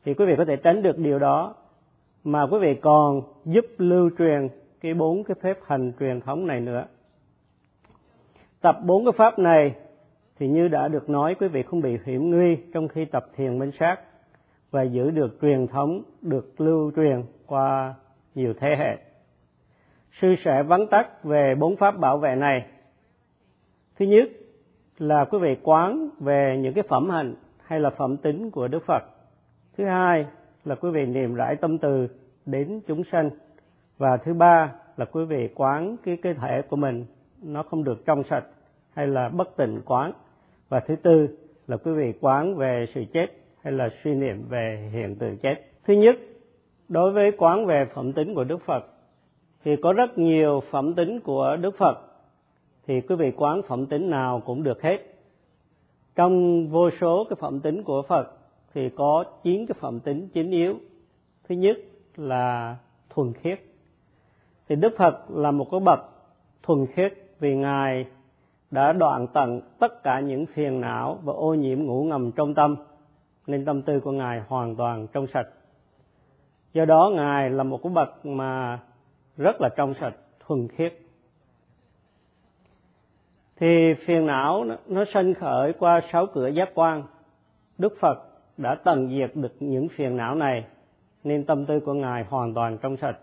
thì 0.07 0.13
quý 0.13 0.25
vị 0.25 0.33
có 0.37 0.45
thể 0.45 0.55
tránh 0.55 0.81
được 0.81 0.97
điều 0.97 1.19
đó. 1.19 1.55
Mà 2.23 2.47
quý 2.51 2.59
vị 2.59 2.75
còn 2.81 3.21
giúp 3.45 3.65
lưu 3.77 4.09
truyền 4.17 4.47
cái 4.81 4.93
bốn 4.93 5.23
cái 5.23 5.35
phép 5.41 5.57
hành 5.65 5.91
truyền 5.99 6.21
thống 6.21 6.47
này 6.47 6.59
nữa. 6.59 6.85
Tập 8.61 8.77
bốn 8.85 9.05
cái 9.05 9.11
pháp 9.17 9.39
này 9.39 9.75
thì 10.39 10.47
như 10.47 10.67
đã 10.67 10.87
được 10.87 11.09
nói, 11.09 11.35
quý 11.39 11.47
vị 11.47 11.63
không 11.63 11.81
bị 11.81 11.97
hiểm 12.05 12.31
nguy 12.31 12.57
trong 12.73 12.87
khi 12.87 13.05
tập 13.05 13.25
thiền 13.35 13.59
minh 13.59 13.71
sát 13.79 13.95
và 14.71 14.83
giữ 14.83 15.11
được 15.11 15.37
truyền 15.41 15.67
thống, 15.67 16.01
được 16.21 16.61
lưu 16.61 16.91
truyền 16.95 17.23
qua 17.45 17.95
nhiều 18.35 18.53
thế 18.59 18.75
hệ. 18.79 18.97
Sư 20.21 20.35
sẽ 20.45 20.63
vắn 20.63 20.87
tắt 20.91 21.23
về 21.23 21.55
bốn 21.55 21.75
pháp 21.75 21.99
bảo 21.99 22.17
vệ 22.17 22.35
này. 22.35 22.65
Thứ 23.99 24.05
nhất 24.05 24.29
là 24.97 25.25
quý 25.25 25.37
vị 25.41 25.55
quán 25.63 26.09
về 26.19 26.57
những 26.61 26.73
cái 26.73 26.83
phẩm 26.89 27.09
hạnh 27.09 27.35
hay 27.63 27.79
là 27.79 27.89
phẩm 27.89 28.17
tính 28.17 28.51
của 28.51 28.67
đức 28.67 28.83
phật 28.85 29.16
thứ 29.77 29.85
hai 29.85 30.25
là 30.65 30.75
quý 30.75 30.89
vị 30.89 31.05
niệm 31.05 31.35
rải 31.35 31.55
tâm 31.55 31.77
từ 31.77 32.07
đến 32.45 32.81
chúng 32.87 33.03
sanh. 33.11 33.29
Và 33.97 34.17
thứ 34.17 34.33
ba 34.33 34.73
là 34.97 35.05
quý 35.05 35.25
vị 35.25 35.49
quán 35.55 35.97
cái 36.03 36.17
cơ 36.17 36.33
thể 36.33 36.61
của 36.69 36.75
mình, 36.75 37.05
nó 37.43 37.63
không 37.63 37.83
được 37.83 38.05
trong 38.05 38.23
sạch 38.29 38.45
hay 38.93 39.07
là 39.07 39.29
bất 39.29 39.57
tỉnh 39.57 39.81
quán. 39.85 40.11
Và 40.69 40.79
thứ 40.79 40.95
tư 40.95 41.27
là 41.67 41.77
quý 41.77 41.91
vị 41.91 42.13
quán 42.21 42.55
về 42.55 42.85
sự 42.95 43.03
chết 43.13 43.27
hay 43.63 43.73
là 43.73 43.89
suy 44.03 44.15
niệm 44.15 44.43
về 44.49 44.89
hiện 44.93 45.15
tượng 45.15 45.37
chết. 45.37 45.55
Thứ 45.87 45.93
nhất, 45.93 46.15
đối 46.89 47.11
với 47.11 47.31
quán 47.31 47.65
về 47.65 47.85
phẩm 47.93 48.13
tính 48.13 48.35
của 48.35 48.43
đức 48.43 48.61
phật, 48.65 48.85
thì 49.63 49.75
có 49.75 49.93
rất 49.93 50.17
nhiều 50.17 50.61
phẩm 50.71 50.93
tính 50.93 51.19
của 51.19 51.57
đức 51.61 51.77
phật, 51.77 51.97
thì 52.87 53.01
quý 53.01 53.15
vị 53.15 53.31
quán 53.37 53.61
phẩm 53.67 53.85
tính 53.85 54.09
nào 54.09 54.41
cũng 54.45 54.63
được 54.63 54.81
hết. 54.81 54.97
Trong 56.15 56.67
vô 56.67 56.89
số 57.01 57.25
cái 57.29 57.37
phẩm 57.39 57.59
tính 57.59 57.83
của 57.83 58.01
phật 58.01 58.36
thì 58.77 58.89
có 58.89 59.23
chín 59.43 59.65
cái 59.65 59.75
phẩm 59.79 59.99
tính 59.99 60.27
chính 60.33 60.51
yếu. 60.51 60.75
Thứ 61.49 61.55
nhất 61.55 61.77
là 62.15 62.77
thuần 63.09 63.33
khiết. 63.33 63.59
Thì 64.69 64.75
đức 64.75 64.93
phật 64.97 65.25
là 65.29 65.51
một 65.51 65.67
cái 65.71 65.79
bậc 65.79 65.99
thuần 66.63 66.87
khiết 66.87 67.13
vì 67.39 67.55
ngài 67.55 68.05
đã 68.71 68.93
đoạn 68.93 69.27
tận 69.33 69.61
tất 69.79 70.03
cả 70.03 70.19
những 70.19 70.45
phiền 70.45 70.81
não 70.81 71.19
và 71.23 71.33
ô 71.33 71.53
nhiễm 71.53 71.83
ngủ 71.83 72.03
ngầm 72.03 72.31
trong 72.31 72.53
tâm 72.53 72.75
nên 73.47 73.65
tâm 73.65 73.81
tư 73.81 73.99
của 73.99 74.11
ngài 74.11 74.41
hoàn 74.47 74.75
toàn 74.75 75.07
trong 75.07 75.27
sạch. 75.27 75.47
Do 76.73 76.85
đó 76.85 77.11
ngài 77.15 77.49
là 77.49 77.63
một 77.63 77.79
cái 77.83 77.93
bậc 77.93 78.25
mà 78.25 78.79
rất 79.37 79.61
là 79.61 79.69
trong 79.77 79.93
sạch 79.99 80.15
thuần 80.39 80.67
khiết. 80.67 80.93
Thì 83.55 83.93
phiền 84.05 84.25
não 84.25 84.63
nó, 84.63 84.75
nó 84.87 85.03
sanh 85.13 85.33
khởi 85.33 85.73
qua 85.73 86.01
sáu 86.11 86.25
cửa 86.33 86.47
giác 86.47 86.69
quan. 86.75 87.03
Đức 87.77 87.93
phật 87.99 88.36
đã 88.57 88.75
tận 88.83 89.09
diệt 89.09 89.31
được 89.35 89.55
những 89.59 89.87
phiền 89.89 90.17
não 90.17 90.35
này, 90.35 90.65
nên 91.23 91.45
tâm 91.45 91.65
tư 91.65 91.79
của 91.79 91.93
ngài 91.93 92.23
hoàn 92.23 92.53
toàn 92.53 92.77
trong 92.77 92.97
sạch. 92.97 93.17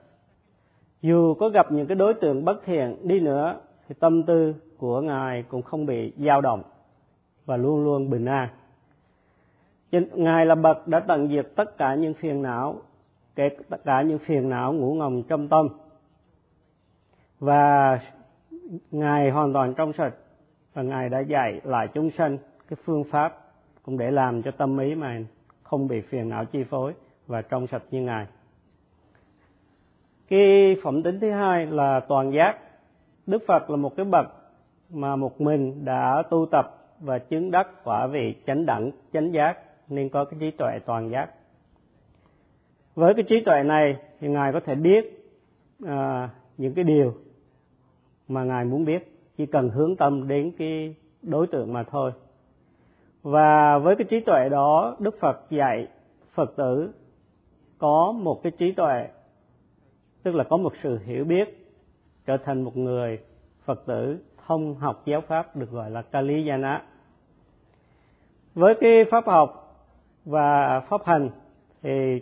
Dù 1.03 1.35
có 1.35 1.49
gặp 1.49 1.73
những 1.73 1.87
cái 1.87 1.95
đối 1.95 2.15
tượng 2.15 2.45
bất 2.45 2.65
thiện 2.65 2.97
đi 3.03 3.21
nữa, 3.21 3.61
thì 3.89 3.95
tâm 4.01 4.23
tư 4.23 4.55
của 4.79 5.01
ngài 5.01 5.43
cũng 5.43 5.63
không 5.63 5.87
bị 5.87 6.13
dao 6.17 6.41
động 6.41 6.63
và 7.47 7.57
luôn 7.57 7.85
luôn 7.85 8.11
bình 8.11 8.25
an. 8.25 8.49
Ngài 10.15 10.47
là 10.47 10.55
bậc 10.55 10.89
đã 10.89 11.01
tận 11.01 11.29
diệt 11.29 11.47
tất 11.57 11.79
cả 11.79 11.95
những 11.95 12.15
phiền 12.15 12.43
não, 12.43 12.77
kể 13.35 13.49
tất 13.69 13.85
cả 13.85 14.03
những 14.03 14.19
phiền 14.19 14.49
não 14.49 14.73
ngủ 14.73 14.95
ngầm 14.95 15.23
trong 15.23 15.49
tâm. 15.49 15.69
Và 17.41 18.01
ngài 18.91 19.31
hoàn 19.31 19.53
toàn 19.53 19.75
trong 19.75 19.93
sạch, 19.93 20.15
và 20.75 20.83
ngài 20.83 21.09
đã 21.09 21.21
dạy 21.21 21.61
lại 21.65 21.89
chúng 21.95 22.11
sanh 22.19 22.39
cái 22.69 22.77
phương 22.85 23.05
pháp 23.05 23.44
cũng 23.85 23.99
để 23.99 24.11
làm 24.11 24.43
cho 24.43 24.51
tâm 24.51 24.79
ý 24.79 24.95
mà 24.95 25.21
không 25.63 25.89
bị 25.89 26.01
phiền 26.01 26.29
não 26.29 26.45
chi 26.45 26.65
phối 26.65 26.93
và 27.27 27.43
trong 27.43 27.67
sạch 27.67 27.83
như 27.91 28.03
ngài. 28.03 28.27
Cái 30.29 30.77
phẩm 30.83 31.03
tính 31.03 31.21
thứ 31.21 31.31
hai 31.31 31.67
là 31.67 32.01
toàn 32.01 32.33
giác. 32.33 32.59
Đức 33.27 33.43
phật 33.47 33.71
là 33.71 33.77
một 33.77 33.97
cái 33.97 34.07
bậc 34.07 34.27
mà 34.91 35.17
một 35.17 35.41
mình 35.41 35.85
đã 35.85 36.23
tu 36.31 36.47
tập 36.51 36.95
và 37.01 37.19
chứng 37.19 37.51
đắc 37.51 37.85
quả 37.85 38.07
vị 38.07 38.35
chánh 38.47 38.67
đẳng 38.67 38.91
chánh 39.13 39.33
giác 39.33 39.59
nên 39.89 40.09
có 40.09 40.25
cái 40.25 40.41
trí 40.41 40.51
tuệ 40.51 40.79
toàn 40.87 41.11
giác. 41.11 41.31
Với 42.95 43.15
cái 43.15 43.25
trí 43.29 43.37
tuệ 43.47 43.63
này 43.63 43.97
thì 44.21 44.29
ngài 44.29 44.53
có 44.53 44.61
thể 44.61 44.75
biết 44.75 45.31
à, 45.87 46.31
những 46.59 46.75
cái 46.75 46.85
điều 46.85 47.15
mà 48.29 48.45
ngài 48.45 48.65
muốn 48.65 48.85
biết. 48.85 49.11
Chỉ 49.37 49.47
cần 49.47 49.69
hướng 49.69 49.97
tâm 49.97 50.29
đến 50.29 50.53
cái 50.59 50.95
đối 51.23 51.47
tượng 51.47 51.73
mà 51.73 51.83
thôi 51.83 52.13
và 53.25 53.79
với 53.79 53.97
cái 53.97 54.07
trí 54.11 54.21
tuệ 54.21 54.49
đó, 54.49 54.97
đức 54.99 55.17
phật 55.21 55.51
dạy 55.51 55.89
phật 56.35 56.57
tử 56.57 56.93
có 57.79 58.13
một 58.13 58.43
cái 58.43 58.53
trí 58.59 58.73
tuệ, 58.73 59.09
tức 60.23 60.35
là 60.35 60.45
có 60.45 60.57
một 60.57 60.73
sự 60.83 60.99
hiểu 61.05 61.25
biết, 61.25 61.73
trở 62.27 62.37
thành 62.37 62.63
một 62.63 62.77
người 62.77 63.19
phật 63.65 63.87
tử 63.87 64.19
thông 64.47 64.75
học 64.75 65.03
giáo 65.07 65.21
pháp 65.21 65.57
được 65.57 65.71
gọi 65.71 65.91
là 65.91 66.03
kali 66.03 66.45
jana 66.45 66.79
với 68.55 68.75
cái 68.81 69.05
pháp 69.11 69.27
học 69.27 69.77
và 70.25 70.81
pháp 70.81 71.01
hành 71.05 71.31
thì 71.83 72.21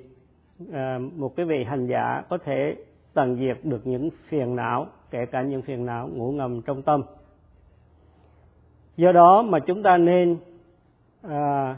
à, 0.72 0.98
một 1.16 1.36
cái 1.36 1.46
vị 1.46 1.64
hành 1.64 1.86
giả 1.86 2.22
có 2.28 2.38
thể 2.38 2.76
tận 3.14 3.36
diệt 3.36 3.58
được 3.62 3.86
những 3.86 4.08
phiền 4.28 4.56
não, 4.56 4.86
kể 5.10 5.26
cả 5.26 5.42
những 5.42 5.62
phiền 5.62 5.86
não 5.86 6.08
ngủ 6.08 6.32
ngầm 6.32 6.62
trong 6.62 6.82
tâm. 6.82 7.02
Do 8.96 9.12
đó 9.12 9.42
mà 9.42 9.58
chúng 9.58 9.82
ta 9.82 9.96
nên 9.96 10.36
à, 11.22 11.76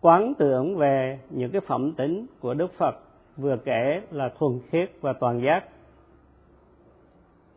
quán 0.00 0.34
tưởng 0.38 0.76
về 0.76 1.18
những 1.30 1.50
cái 1.50 1.60
phẩm 1.60 1.92
tính 1.92 2.26
của 2.40 2.54
đức 2.54 2.72
phật 2.78 2.94
vừa 3.36 3.56
kể 3.56 4.02
là 4.10 4.28
thuần 4.38 4.60
khiết 4.70 4.90
và 5.00 5.12
toàn 5.12 5.42
giác. 5.42 5.64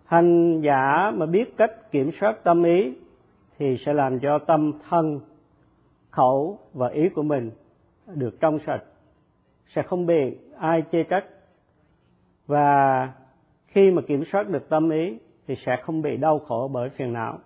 Hành 0.06 0.62
giả 0.62 1.12
mà 1.16 1.26
biết 1.26 1.58
cách 1.58 1.92
kiểm 1.92 2.12
soát 2.20 2.44
tâm 2.44 2.64
ý 2.64 2.94
thì 3.58 3.78
sẽ 3.86 3.94
làm 3.94 4.20
cho 4.20 4.40
tâm 4.40 4.72
thân 4.90 5.20
khẩu 6.10 6.60
và 6.74 6.88
ý 6.88 7.10
của 7.10 7.24
mình 7.24 7.52
được 8.08 8.40
trong 8.40 8.60
sạch 8.66 8.84
sẽ 9.76 9.82
không 9.82 10.06
bị 10.06 10.38
ai 10.58 10.84
chê 10.92 11.04
trách. 11.04 11.26
Và 12.48 13.10
khi 13.68 13.92
mà 13.92 14.02
kiểm 14.08 14.24
soát 14.32 14.50
được 14.50 14.70
tâm 14.70 14.90
ý 14.90 15.18
thì 15.48 15.56
sẽ 15.66 15.78
không 15.84 16.02
bị 16.02 16.18
đau 16.18 16.40
khổ 16.40 16.70
bởi 16.74 16.90
phiền 16.90 17.14
não 17.14 17.40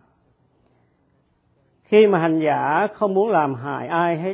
khi 1.88 2.08
mà 2.08 2.20
hành 2.20 2.40
giả 2.40 2.88
không 2.94 3.14
muốn 3.14 3.30
làm 3.30 3.54
hại 3.54 3.88
ai 3.88 4.18
hết, 4.18 4.34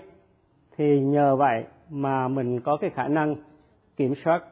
thì 0.77 0.99
nhờ 0.99 1.35
vậy 1.35 1.65
mà 1.89 2.27
mình 2.27 2.59
có 2.59 2.77
cái 2.77 2.89
khả 2.89 3.07
năng 3.07 3.35
kiểm 3.97 4.13
soát 4.23 4.43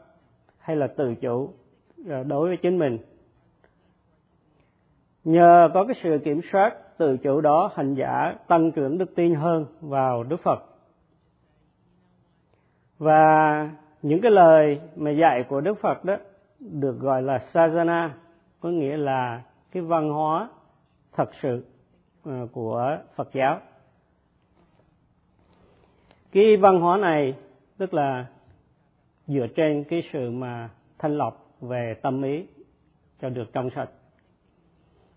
hay 0.59 0.75
là 0.75 0.87
tự 0.87 1.15
chủ 1.15 1.49
à, 2.09 2.23
đối 2.23 2.47
với 2.47 2.57
chính 2.57 2.79
mình. 2.79 2.97
Nhờ 5.23 5.69
có 5.73 5.85
cái 5.85 5.95
sự 6.03 6.19
kiểm 6.23 6.41
soát, 6.51 6.97
tự 6.97 7.17
chủ 7.17 7.41
đó, 7.41 7.71
hành 7.75 7.93
giả 7.93 8.35
tăng 8.47 8.71
trưởng 8.71 8.97
đức 8.97 9.15
tin 9.15 9.35
hơn 9.35 9.65
vào 9.81 10.23
đức 10.23 10.41
phật. 10.43 10.65
Và 12.97 13.69
những 14.01 14.21
cái 14.21 14.31
lời 14.31 14.81
mà 14.95 15.11
dạy 15.11 15.43
của 15.49 15.61
đức 15.61 15.81
phật 15.81 16.05
đó 16.05 16.17
được 16.59 16.99
gọi 16.99 17.21
là 17.21 17.39
sajana, 17.53 18.09
có 18.59 18.69
nghĩa 18.69 18.97
là 18.97 19.41
cái 19.71 19.83
văn 19.83 20.09
hóa 20.09 20.49
thật 21.13 21.29
sự. 21.41 21.65
À, 22.25 22.41
của 22.51 22.97
phật 23.15 23.29
giáo. 23.33 23.59
Cái 26.31 26.57
văn 26.57 26.79
hóa 26.79 26.97
này 26.97 27.35
tức 27.77 27.93
là 27.93 28.25
dựa 29.27 29.47
trên 29.55 29.83
cái 29.83 30.03
sự 30.13 30.31
mà 30.31 30.69
thanh 30.97 31.17
lọc 31.17 31.55
về 31.61 31.95
tâm 32.01 32.21
ý 32.21 32.45
cho 33.21 33.29
được 33.29 33.53
trong 33.53 33.69
sạch. 33.75 33.89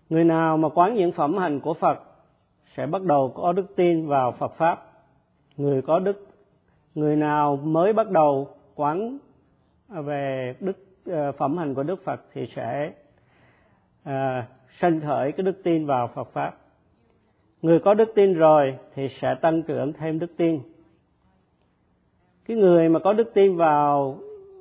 Người 0.09 0.23
nào 0.23 0.57
mà 0.57 0.69
quán 0.69 0.95
những 0.95 1.11
phẩm 1.11 1.37
hành 1.37 1.59
của 1.59 1.73
phật 1.73 1.99
sẽ 2.77 2.85
bắt 2.85 3.01
đầu 3.01 3.31
có 3.35 3.53
đức 3.53 3.75
tin 3.75 4.07
vào 4.07 4.31
phật 4.31 4.51
pháp. 4.57 4.91
Người 5.57 5.81
có 5.81 5.99
đức 5.99 6.27
người 6.95 7.15
nào 7.15 7.55
mới 7.55 7.93
bắt 7.93 8.09
đầu 8.09 8.49
quán 8.75 9.17
về 9.89 10.55
đức 10.59 10.77
à, 11.05 11.31
phẩm 11.31 11.57
hành 11.57 11.73
của 11.73 11.83
đức 11.83 12.03
phật 12.03 12.21
thì 12.33 12.47
sẽ 12.55 12.93
à, 14.03 14.47
sanh 14.79 15.01
khởi 15.01 15.31
cái 15.31 15.43
đức 15.43 15.63
tin 15.63 15.85
vào 15.85 16.07
phật 16.07 16.27
pháp 16.33 16.57
người 17.65 17.79
có 17.79 17.93
đức 17.93 18.11
tin 18.15 18.33
rồi 18.33 18.77
thì 18.95 19.09
sẽ 19.21 19.35
tăng 19.41 19.63
trưởng 19.63 19.93
thêm 19.93 20.19
đức 20.19 20.37
tin. 20.37 20.59
Cái 22.47 22.57
người 22.57 22.89
mà 22.89 22.99
có 22.99 23.13
đức 23.13 23.33
tin 23.33 23.55
vào 23.55 24.17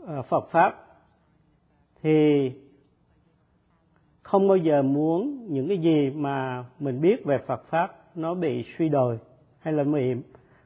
ờ, 0.06 0.22
Phật 0.22 0.48
pháp 0.50 0.86
thì 2.02 2.50
không 4.22 4.48
bao 4.48 4.56
giờ 4.56 4.82
muốn 4.82 5.46
những 5.48 5.68
cái 5.68 5.78
gì 5.78 6.10
mà 6.10 6.64
mình 6.80 7.00
biết 7.00 7.24
về 7.24 7.38
Phật 7.46 7.64
pháp 7.68 7.96
nó 8.14 8.34
bị 8.34 8.64
suy 8.78 8.88
đồi 8.88 9.18
hay 9.58 9.74
là 9.74 9.84
bị 9.84 10.14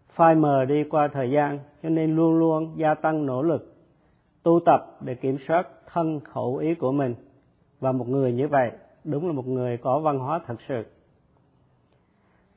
phai 0.09 0.35
mờ 0.35 0.65
đi 0.65 0.85
qua 0.85 1.09
thời 1.09 1.31
gian, 1.31 1.59
cho 1.83 1.89
nên 1.89 2.17
luôn 2.17 2.39
luôn 2.39 2.75
gia 2.77 2.95
tăng 2.95 3.27
nỗ 3.27 3.43
lực, 3.43 3.75
tu 4.43 4.61
tập 4.67 4.97
để 5.01 5.15
kiểm 5.15 5.37
soát 5.49 5.69
thân 5.87 6.21
khẩu 6.21 6.57
ý 6.57 6.75
của 6.75 6.93
mình. 6.93 7.15
Và 7.81 7.93
một 7.93 8.09
người 8.09 8.33
như 8.33 8.49
vậy 8.49 8.71
đúng 9.05 9.27
là 9.27 9.33
một 9.33 9.47
người 9.47 9.77
có 9.77 9.99
văn 9.99 10.19
hóa 10.19 10.41
thật 10.47 10.57
sự 10.69 10.85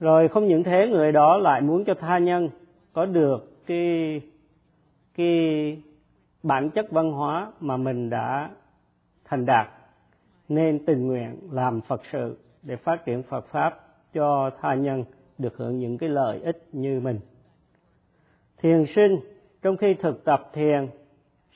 rồi 0.02 0.28
không 0.28 0.48
những 0.48 0.64
thế 0.64 0.88
người 0.92 1.12
đó 1.12 1.38
lại 1.38 1.62
muốn 1.62 1.86
cho 1.86 1.94
tha 1.94 2.18
nhân 2.18 2.50
có 2.94 3.06
được 3.06 3.66
cái 3.66 4.22
cái 5.16 5.82
bản 6.44 6.70
chất 6.70 6.92
văn 6.92 7.12
hóa 7.12 7.52
mà 7.60 7.78
mình 7.78 8.10
đã 8.10 8.50
thành 9.26 9.46
đạt 9.46 9.68
nên 10.50 10.86
tình 10.86 11.08
nguyện 11.08 11.36
làm 11.52 11.82
Phật 11.82 12.02
sự 12.12 12.38
để 12.64 12.76
phát 12.76 13.06
triển 13.06 13.24
Phật 13.24 13.48
pháp 13.48 13.80
cho 14.14 14.50
tha 14.62 14.74
nhân 14.76 15.04
được 15.38 15.58
hưởng 15.58 15.80
những 15.80 15.98
cái 15.98 16.10
lợi 16.10 16.40
ích 16.44 16.68
như 16.72 17.00
mình. 17.00 17.20
Thiền 18.58 18.86
sinh 18.96 19.20
trong 19.62 19.78
khi 19.78 19.94
thực 19.94 20.24
tập 20.24 20.50
thiền 20.54 20.88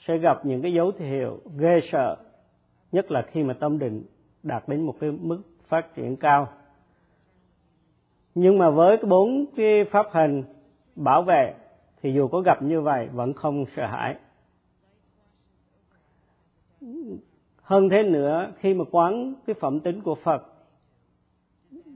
sẽ 0.08 0.18
gặp 0.18 0.46
những 0.46 0.62
cái 0.62 0.74
dấu 0.74 0.92
hiệu 1.00 1.40
ghê 1.58 1.80
sợ, 1.92 2.16
nhất 2.92 3.12
là 3.12 3.22
khi 3.22 3.44
mà 3.44 3.54
tâm 3.54 3.80
định 3.80 4.04
đạt 4.44 4.64
đến 4.68 4.82
một 4.82 4.96
cái 5.00 5.12
mức 5.12 5.42
phát 5.68 5.96
triển 5.96 6.16
cao. 6.16 6.48
Nhưng 8.36 8.58
mà 8.58 8.70
với 8.70 8.98
bốn 8.98 9.46
cái 9.56 9.86
pháp 9.92 10.06
hình 10.12 10.44
bảo 10.96 11.24
vệ 11.24 11.54
thì 12.02 12.14
dù 12.14 12.28
có 12.28 12.42
gặp 12.42 12.62
như 12.62 12.82
vậy 12.82 13.10
vẫn 13.14 13.34
không 13.34 13.66
sợ 13.76 13.86
hãi. 13.86 14.16
Hơn 17.62 17.90
thế 17.90 18.04
nữa 18.04 18.52
khi 18.60 18.74
mà 18.74 18.86
quán 18.92 19.34
cái 19.48 19.56
phẩm 19.60 19.80
tính 19.80 20.02
của 20.02 20.16
phật 20.16 20.44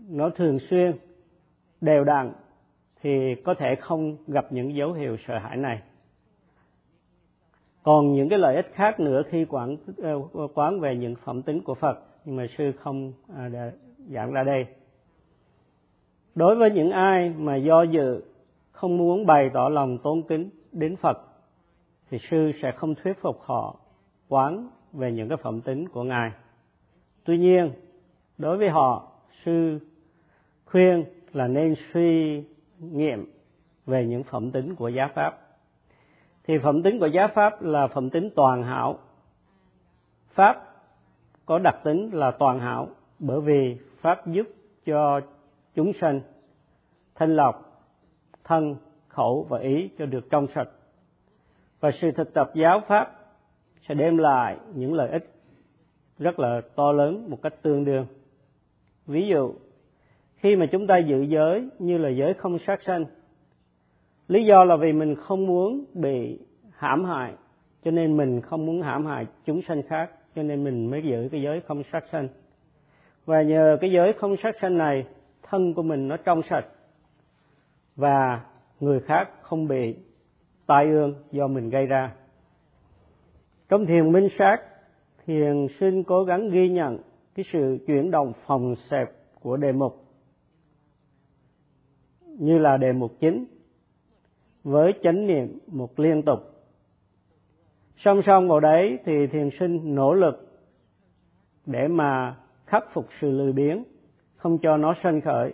nó 0.10 0.30
thường 0.30 0.60
xuyên 0.70 0.98
đều 1.82 2.04
đặn 2.04 2.32
thì 3.02 3.36
có 3.46 3.54
thể 3.54 3.76
không 3.76 4.18
gặp 4.28 4.46
những 4.50 4.76
dấu 4.76 4.94
hiệu 4.94 5.18
sợ 5.28 5.38
hãi 5.38 5.58
này. 5.58 5.82
Còn 7.84 8.14
những 8.14 8.30
cái 8.30 8.40
lợi 8.40 8.56
ích 8.56 8.72
khác 8.74 9.00
nữa 9.00 9.22
khi 9.30 9.46
quán 9.46 9.78
ờ, 9.98 10.48
quán 10.54 10.80
về 10.80 10.96
những 10.96 11.16
phẩm 11.24 11.42
tính 11.42 11.62
của 11.62 11.76
Phật 11.76 12.00
nhưng 12.26 12.36
mà 12.36 12.46
sư 12.58 12.72
không 12.80 13.14
à, 13.36 13.50
giảng 14.10 14.32
ra 14.32 14.44
đây 14.44 14.66
đối 16.40 16.56
với 16.56 16.72
những 16.72 16.92
ai 16.92 17.34
mà 17.38 17.56
do 17.56 17.84
dự, 17.84 18.22
không 18.72 18.98
muốn 18.98 19.26
bày 19.26 19.50
tỏ 19.54 19.70
lòng 19.70 19.98
tôn 19.98 20.22
kính 20.22 20.50
đến 20.72 20.96
Phật, 20.96 21.18
thì 22.10 22.18
sư 22.30 22.52
sẽ 22.62 22.72
không 22.72 22.96
thuyết 22.96 23.22
phục 23.22 23.42
họ 23.42 23.76
quán 24.30 24.70
về 24.94 25.12
những 25.12 25.30
cái 25.30 25.38
phẩm 25.38 25.62
tính 25.62 25.90
của 25.90 26.04
ngài. 26.04 26.32
Tuy 27.24 27.38
nhiên, 27.38 27.72
đối 28.38 28.58
với 28.58 28.70
họ, 28.70 29.12
sư 29.46 29.80
khuyên 30.66 31.06
là 31.34 31.48
nên 31.48 31.76
suy 31.94 32.44
nghiệm 32.80 33.26
về 33.86 34.06
những 34.06 34.24
phẩm 34.24 34.52
tính 34.52 34.76
của 34.76 34.88
giá 34.88 35.08
pháp. 35.16 35.38
Thì 36.44 36.58
phẩm 36.64 36.84
tính 36.84 37.00
của 37.00 37.08
giá 37.08 37.28
pháp 37.28 37.62
là 37.62 37.88
phẩm 37.88 38.10
tính 38.10 38.30
toàn 38.36 38.64
hảo. 38.64 38.98
Pháp 40.34 40.66
có 41.46 41.60
đặc 41.60 41.76
tính 41.84 42.10
là 42.14 42.32
toàn 42.32 42.60
hảo 42.60 42.88
bởi 43.20 43.42
vì 43.42 43.78
pháp 44.02 44.28
giúp 44.28 44.48
cho 44.86 45.22
chúng 45.76 45.94
sanh, 46.02 46.22
thanh 47.16 47.36
lọc, 47.36 47.86
thân, 48.44 48.76
khẩu 49.08 49.46
và 49.50 49.60
ý 49.60 49.90
cho 49.98 50.06
được 50.06 50.30
trong 50.30 50.48
sạch. 50.56 50.70
Và 51.80 51.92
sự 52.02 52.12
thực 52.12 52.34
tập 52.34 52.52
giáo 52.56 52.82
pháp 52.88 53.16
sẽ 53.88 53.96
đem 53.96 54.18
lại 54.18 54.58
những 54.74 54.94
lợi 54.94 55.10
ích 55.10 55.30
rất 56.20 56.40
là 56.40 56.62
to 56.76 56.92
lớn 56.92 57.30
một 57.30 57.42
cách 57.42 57.54
tương 57.62 57.86
đương. 57.86 58.06
Ví 59.06 59.28
dụ, 59.28 59.54
khi 60.36 60.56
mà 60.56 60.66
chúng 60.72 60.88
ta 60.88 60.98
giữ 60.98 61.22
giới 61.22 61.70
như 61.80 61.98
là 61.98 62.10
giới 62.10 62.34
không 62.34 62.58
sát 62.68 62.80
sanh, 62.86 63.06
lý 64.28 64.46
do 64.46 64.64
là 64.64 64.76
vì 64.76 64.94
mình 64.94 65.16
không 65.16 65.48
muốn 65.48 65.86
bị 65.94 66.40
hãm 66.72 67.06
hại, 67.06 67.34
cho 67.84 67.92
nên 67.92 68.18
mình 68.18 68.42
không 68.42 68.66
muốn 68.66 68.82
hãm 68.82 69.06
hại 69.06 69.28
chúng 69.46 69.62
sanh 69.68 69.84
khác, 69.84 70.12
cho 70.36 70.44
nên 70.44 70.64
mình 70.64 70.92
mới 70.92 71.02
giữ 71.04 71.30
cái 71.32 71.42
giới 71.42 71.62
không 71.62 71.84
sát 71.92 72.04
sanh. 72.12 72.28
Và 73.26 73.42
nhờ 73.42 73.78
cái 73.82 73.92
giới 73.92 74.14
không 74.14 74.36
sát 74.44 74.56
sanh 74.62 74.78
này 74.78 75.06
thân 75.50 75.74
của 75.74 75.84
mình 75.84 76.08
nó 76.08 76.18
trong 76.18 76.42
sạch. 76.50 76.66
Và 77.96 78.46
người 78.80 79.00
khác 79.00 79.30
không 79.42 79.68
bị 79.68 79.96
tai 80.66 80.86
ương 80.86 81.16
do 81.32 81.48
mình 81.48 81.70
gây 81.70 81.86
ra. 81.86 82.16
Trong 83.70 83.86
thiền 83.86 84.12
minh 84.12 84.28
sát, 84.38 84.58
thiền 85.26 85.68
sinh 85.80 86.04
cố 86.04 86.24
gắng 86.24 86.50
ghi 86.50 86.70
nhận 86.70 87.00
cái 87.36 87.46
sự 87.52 87.78
chuyển 87.88 88.12
động 88.12 88.34
phòng 88.46 88.76
xẹp 88.90 89.12
của 89.40 89.58
đề 89.58 89.72
mục, 89.72 90.06
như 92.26 92.58
là 92.58 92.78
đề 92.78 92.92
mục 92.92 93.12
chính, 93.20 93.46
với 94.64 94.94
chánh 95.04 95.28
niệm 95.28 95.60
một 95.68 96.00
liên 96.00 96.22
tục. 96.22 96.40
Song 97.98 98.22
song 98.26 98.48
vào 98.48 98.60
đấy 98.60 99.00
thì 99.06 99.28
thiền 99.28 99.50
sinh 99.60 99.96
nỗ 99.96 100.14
lực 100.14 100.62
để 101.66 101.88
mà 101.88 102.38
khắc 102.66 102.84
phục 102.94 103.08
sự 103.22 103.32
lười 103.32 103.54
biếng 103.54 103.84
không 104.40 104.58
cho 104.58 104.78
nó 104.78 104.94
sân 105.04 105.22
khởi. 105.22 105.54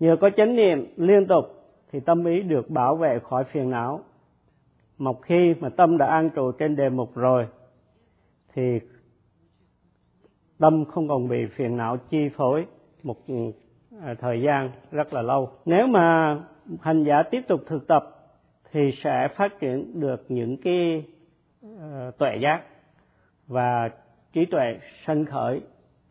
Nhờ 0.00 0.16
có 0.20 0.30
chánh 0.36 0.56
niệm 0.56 0.94
liên 0.96 1.26
tục 1.26 1.44
thì 1.92 2.00
tâm 2.00 2.24
ý 2.24 2.40
được 2.40 2.70
bảo 2.70 2.96
vệ 2.96 3.18
khỏi 3.18 3.44
phiền 3.44 3.70
não. 3.70 4.00
Một 4.98 5.22
khi 5.22 5.54
mà 5.60 5.68
tâm 5.68 5.98
đã 5.98 6.06
an 6.06 6.30
trụ 6.34 6.52
trên 6.52 6.76
đề 6.76 6.88
mục 6.88 7.14
rồi, 7.14 7.46
thì 8.54 8.80
tâm 10.58 10.84
không 10.84 11.08
còn 11.08 11.28
bị 11.28 11.46
phiền 11.46 11.76
não 11.76 11.96
chi 11.96 12.28
phối 12.36 12.66
một 13.02 13.16
à, 14.02 14.14
thời 14.20 14.42
gian 14.42 14.70
rất 14.90 15.14
là 15.14 15.22
lâu. 15.22 15.50
Nếu 15.64 15.86
mà 15.86 16.38
hành 16.80 17.04
giả 17.04 17.22
tiếp 17.30 17.40
tục 17.48 17.60
thực 17.66 17.86
tập 17.86 18.02
thì 18.72 18.80
sẽ 19.04 19.28
phát 19.36 19.60
triển 19.60 20.00
được 20.00 20.24
những 20.28 20.56
cái 20.56 21.04
ờ, 21.78 22.10
tuệ 22.18 22.36
giác 22.42 22.62
và 23.46 23.90
trí 24.32 24.44
tuệ 24.44 24.78
sanh 25.06 25.24
khởi 25.24 25.60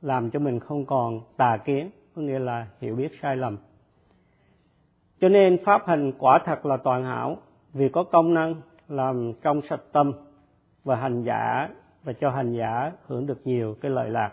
làm 0.04 0.30
cho 0.30 0.40
mình 0.40 0.60
không 0.60 0.86
còn 0.86 1.22
tà 1.38 1.58
kiến, 1.58 1.90
có 2.16 2.22
nghĩa 2.22 2.40
là 2.40 2.68
hiểu 2.82 2.96
biết 2.96 3.12
sai 3.22 3.36
lầm. 3.36 3.58
Cho 5.22 5.30
nên 5.30 5.58
pháp 5.66 5.88
hành 5.88 6.12
quả 6.20 6.40
thật 6.46 6.66
là 6.66 6.78
toàn 6.78 7.04
hảo, 7.04 7.38
vì 7.74 7.90
có 7.90 8.04
công 8.04 8.34
năng 8.34 8.56
làm 8.88 9.34
trong 9.42 9.62
sạch 9.70 9.82
tâm 9.92 10.14
và 10.84 10.96
hành 10.96 11.24
giả 11.24 11.70
và 12.04 12.14
cho 12.14 12.30
hành 12.30 12.54
giả 12.54 12.92
hưởng 13.08 13.28
được 13.28 13.48
nhiều 13.48 13.76
cái 13.82 13.92
lợi 13.92 14.10
lạc. 14.10 14.32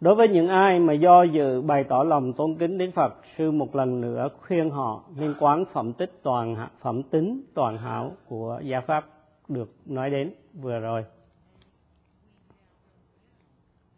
Đối 0.00 0.14
với 0.14 0.28
những 0.28 0.48
ai 0.48 0.80
mà 0.80 0.92
do 0.92 1.22
dự 1.22 1.62
bày 1.62 1.84
tỏ 1.84 2.02
lòng 2.02 2.32
tôn 2.32 2.54
kính 2.58 2.78
đến 2.78 2.92
Phật, 2.92 3.14
sư 3.38 3.50
một 3.50 3.76
lần 3.76 4.00
nữa 4.00 4.28
khuyên 4.46 4.70
họ 4.70 5.02
nên 5.16 5.34
quán 5.40 5.64
phẩm 5.72 5.92
tích 5.92 6.12
toàn 6.22 6.68
phẩm 6.80 7.02
tính 7.02 7.42
toàn 7.54 7.78
hảo 7.78 8.12
của 8.28 8.60
gia 8.64 8.80
pháp 8.80 9.04
được 9.48 9.70
nói 9.86 10.10
đến 10.10 10.32
vừa 10.54 10.78
rồi 10.80 11.04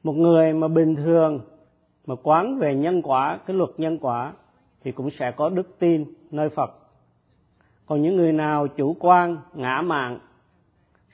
một 0.02 0.12
người 0.12 0.52
mà 0.52 0.68
bình 0.68 0.96
thường 0.96 1.40
mà 2.06 2.14
quán 2.22 2.58
về 2.58 2.74
nhân 2.74 3.02
quả 3.02 3.38
cái 3.46 3.56
luật 3.56 3.70
nhân 3.76 3.98
quả 3.98 4.32
thì 4.82 4.92
cũng 4.92 5.10
sẽ 5.18 5.32
có 5.36 5.48
đức 5.48 5.78
tin 5.78 6.04
nơi 6.30 6.48
Phật. 6.48 6.70
Còn 7.86 8.02
những 8.02 8.16
người 8.16 8.32
nào 8.32 8.66
chủ 8.68 8.96
quan 9.00 9.36
ngã 9.54 9.82
mạn 9.84 10.18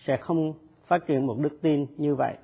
sẽ 0.06 0.16
không 0.16 0.52
phát 0.86 1.06
triển 1.06 1.26
một 1.26 1.36
đức 1.38 1.58
tin 1.62 1.86
như 1.96 2.14
vậy. 2.14 2.34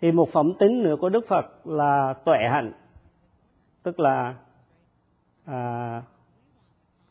Thì 0.00 0.12
một 0.12 0.28
phẩm 0.32 0.52
tính 0.58 0.82
nữa 0.82 0.96
của 1.00 1.08
đức 1.08 1.24
phật 1.28 1.66
là 1.66 2.14
tuệ 2.24 2.38
hạnh 2.50 2.72
tức 3.82 4.00
là 4.00 4.34
à, 5.44 6.02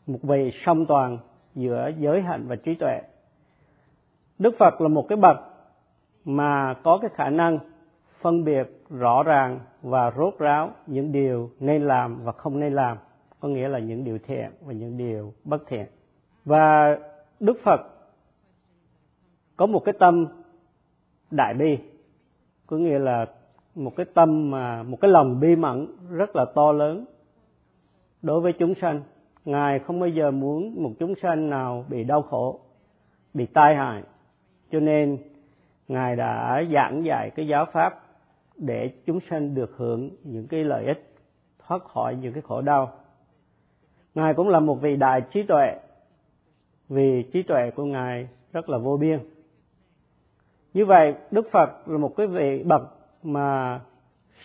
một 0.06 0.18
vị 0.22 0.52
song 0.64 0.86
toàn 0.86 1.18
giữa 1.54 1.90
giới 1.98 2.22
hạnh 2.22 2.44
và 2.48 2.56
trí 2.56 2.74
tuệ. 2.74 3.00
Đức 4.38 4.54
phật 4.58 4.80
là 4.80 4.88
một 4.88 5.06
cái 5.08 5.16
bậc 5.16 5.36
mà 6.26 6.74
có 6.82 6.98
cái 7.02 7.10
khả 7.14 7.30
năng 7.30 7.58
phân 8.20 8.44
biệt 8.44 8.84
rõ 8.90 9.22
ràng 9.22 9.60
và 9.82 10.10
rốt 10.16 10.38
ráo 10.38 10.70
những 10.86 11.12
điều 11.12 11.50
nên 11.60 11.82
làm 11.82 12.24
và 12.24 12.32
không 12.32 12.60
nên 12.60 12.72
làm, 12.72 12.98
có 13.40 13.48
nghĩa 13.48 13.68
là 13.68 13.78
những 13.78 14.04
điều 14.04 14.18
thiện 14.18 14.50
và 14.60 14.72
những 14.72 14.96
điều 14.96 15.32
bất 15.44 15.62
thiện. 15.66 15.86
Và 16.44 16.96
đức 17.40 17.58
phật 17.64 17.80
có 19.56 19.66
một 19.66 19.82
cái 19.84 19.94
tâm 19.98 20.26
đại 21.30 21.54
bi, 21.54 21.78
có 22.66 22.76
nghĩa 22.76 22.98
là 22.98 23.26
một 23.74 23.96
cái 23.96 24.06
tâm 24.14 24.50
mà, 24.50 24.82
một 24.82 25.00
cái 25.00 25.10
lòng 25.10 25.40
bi 25.40 25.56
mẫn 25.56 25.86
rất 26.10 26.36
là 26.36 26.44
to 26.54 26.72
lớn 26.72 27.04
đối 28.22 28.40
với 28.40 28.52
chúng 28.52 28.74
sanh. 28.80 29.00
Ngài 29.44 29.78
không 29.78 30.00
bao 30.00 30.08
giờ 30.08 30.30
muốn 30.30 30.82
một 30.82 30.90
chúng 30.98 31.14
sanh 31.22 31.50
nào 31.50 31.84
bị 31.88 32.04
đau 32.04 32.22
khổ, 32.22 32.60
bị 33.34 33.46
tai 33.46 33.76
hại. 33.76 34.02
Cho 34.70 34.80
nên 34.80 35.18
ngài 35.88 36.16
đã 36.16 36.62
giảng 36.72 37.04
dạy 37.04 37.30
cái 37.30 37.46
giáo 37.46 37.66
pháp 37.72 38.02
để 38.56 38.90
chúng 39.06 39.18
sanh 39.30 39.54
được 39.54 39.74
hưởng 39.76 40.10
những 40.24 40.46
cái 40.46 40.64
lợi 40.64 40.86
ích, 40.86 41.14
thoát 41.66 41.84
khỏi 41.84 42.16
những 42.16 42.32
cái 42.32 42.42
khổ 42.42 42.60
đau. 42.60 42.92
Ngài 44.14 44.34
cũng 44.34 44.48
là 44.48 44.60
một 44.60 44.74
vị 44.74 44.96
đại 44.96 45.22
trí 45.32 45.42
tuệ, 45.42 45.80
vì 46.88 47.22
trí 47.32 47.42
tuệ 47.42 47.70
của 47.70 47.84
ngài 47.84 48.28
rất 48.52 48.68
là 48.68 48.78
vô 48.78 48.96
biên. 48.96 49.20
Như 50.74 50.86
vậy, 50.86 51.14
đức 51.30 51.48
phật 51.52 51.88
là 51.88 51.98
một 51.98 52.16
cái 52.16 52.26
vị 52.26 52.62
bậc 52.62 52.82
mà 53.22 53.80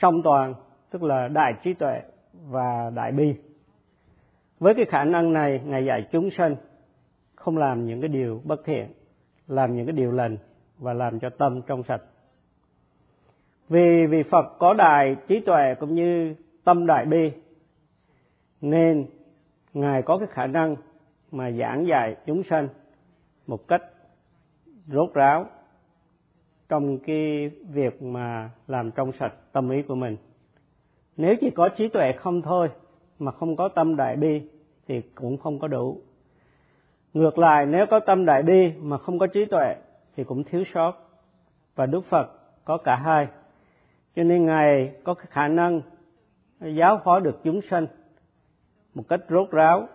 song 0.01 0.21
toàn, 0.23 0.54
tức 0.89 1.04
là 1.04 1.27
đại 1.27 1.54
trí 1.63 1.73
tuệ 1.73 2.01
và 2.49 2.91
đại 2.95 3.12
bi. 3.12 3.36
Với 4.60 4.73
cái 4.73 4.86
khả 4.86 5.04
năng 5.04 5.34
này, 5.34 5.62
ngài 5.65 5.86
dạy 5.86 6.08
chúng 6.12 6.30
sanh 6.38 6.56
không 7.36 7.58
làm 7.58 7.86
những 7.86 8.01
cái 8.01 8.08
điều 8.08 8.41
bất 8.43 8.65
thiện, 8.65 8.88
làm 9.47 9.75
những 9.75 9.86
cái 9.86 9.93
điều 9.93 10.12
lành 10.12 10.38
và 10.81 10.93
làm 10.93 11.19
cho 11.19 11.29
tâm 11.29 11.61
trong 11.67 11.83
sạch. 11.83 12.01
Vì 13.69 14.05
vì 14.09 14.23
phật 14.23 14.45
có 14.59 14.73
đại 14.73 15.15
trí 15.27 15.39
tuệ 15.39 15.75
cũng 15.79 15.95
như 15.95 16.35
tâm 16.63 16.85
đại 16.85 17.05
bi, 17.05 17.31
nên 18.61 19.05
ngài 19.73 20.01
có 20.01 20.17
cái 20.17 20.27
khả 20.31 20.47
năng 20.47 20.75
mà 21.31 21.51
giảng 21.51 21.87
dạy 21.87 22.15
chúng 22.25 22.43
sanh 22.49 22.67
một 23.47 23.67
cách 23.67 23.81
rốt 24.87 25.13
ráo 25.13 25.45
trong 26.69 26.99
cái 26.99 27.51
việc 27.73 28.01
mà 28.01 28.49
làm 28.67 28.91
trong 28.91 29.11
sạch 29.19 29.33
tâm 29.51 29.69
ý 29.69 29.81
của 29.81 29.95
mình. 29.95 30.17
Nếu 31.17 31.35
chỉ 31.41 31.49
có 31.55 31.69
trí 31.77 31.87
tuệ 31.87 32.11
không 32.11 32.41
thôi 32.41 32.69
mà 33.19 33.31
không 33.31 33.55
có 33.55 33.67
tâm 33.67 33.95
đại 33.95 34.15
bi 34.15 34.41
thì 34.87 35.01
cũng 35.15 35.37
không 35.37 35.59
có 35.59 35.67
đủ. 35.67 36.01
Ngược 37.13 37.37
lại, 37.37 37.65
nếu 37.65 37.85
có 37.89 37.99
tâm 37.99 38.25
đại 38.25 38.43
bi 38.43 38.71
mà 38.79 38.97
không 38.97 39.19
có 39.19 39.27
trí 39.27 39.45
tuệ 39.45 39.75
thì 40.15 40.24
cũng 40.24 40.43
thiếu 40.43 40.63
sót. 40.74 40.93
Và 41.76 41.86
đức 41.86 42.02
phật 42.10 42.28
có 42.65 42.78
cả 42.78 42.95
hai. 42.95 43.28
Cho 44.15 44.24
nên 44.24 44.45
ngài 44.45 44.95
có 45.04 45.13
cái 45.13 45.26
khả 45.30 45.47
năng 45.47 45.82
giáo 46.62 47.00
hóa 47.04 47.19
được 47.19 47.39
chúng 47.43 47.62
sanh 47.69 47.88
một 48.93 49.04
cách 49.10 49.19
rốt 49.30 49.52
ráo 49.52 49.88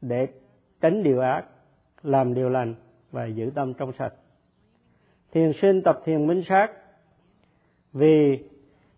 để 0.00 0.26
tránh 0.80 1.02
điều 1.02 1.20
ác, 1.20 1.44
làm 2.02 2.34
điều 2.34 2.48
lành 2.48 2.74
và 3.10 3.26
giữ 3.26 3.50
tâm 3.54 3.74
trong 3.74 3.92
sạch. 3.98 4.14
Thiền 5.32 5.52
sinh 5.62 5.82
tập 5.82 6.00
thiền 6.04 6.26
minh 6.26 6.42
sát, 6.48 6.68
vì 7.92 8.44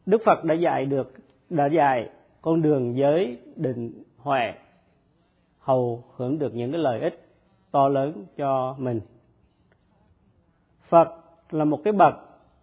đức 0.07 0.23
phật 0.25 0.45
đã 0.45 0.55
dạy 0.55 0.87
được, 0.87 1.13
đã 1.51 1.67
dạy 1.67 2.11
con 2.43 2.63
đường 2.63 2.97
giới 2.97 3.39
định 3.57 4.03
huệ, 4.17 4.55
hầu 5.59 6.05
hưởng 6.17 6.39
được 6.39 6.55
những 6.55 6.73
cái 6.73 6.81
lợi 6.81 7.01
ích 7.01 7.29
to 7.71 7.89
lớn 7.89 8.25
cho 8.37 8.77
mình 8.79 9.01
phật 10.91 11.09
là 11.51 11.65
một 11.65 11.81
cái 11.85 11.93
bậc 11.93 12.15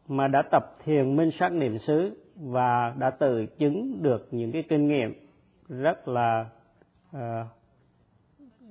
mà 0.07 0.27
đã 0.27 0.41
tập 0.51 0.75
thiền 0.83 1.15
minh 1.15 1.31
sát 1.39 1.51
niệm 1.51 1.77
xứ 1.77 2.17
và 2.35 2.93
đã 2.99 3.09
tự 3.09 3.45
chứng 3.45 4.03
được 4.03 4.27
những 4.31 4.51
cái 4.51 4.63
kinh 4.69 4.87
nghiệm 4.87 5.13
rất 5.69 6.07
là 6.07 6.45
uh, 7.15 7.19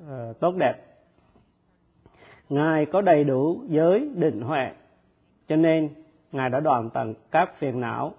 uh, 0.01 0.41
tốt 0.41 0.55
đẹp. 0.59 0.75
Ngài 2.49 2.87
có 2.87 3.01
đầy 3.01 3.25
đủ 3.25 3.63
giới 3.69 4.11
định 4.15 4.41
huệ 4.41 4.71
cho 5.49 5.57
nên 5.57 5.89
ngài 6.33 6.51
đã 6.51 6.61
đoạn 6.61 6.91
tận 6.95 7.15
các 7.31 7.59
phiền 7.59 7.81
não 7.81 8.13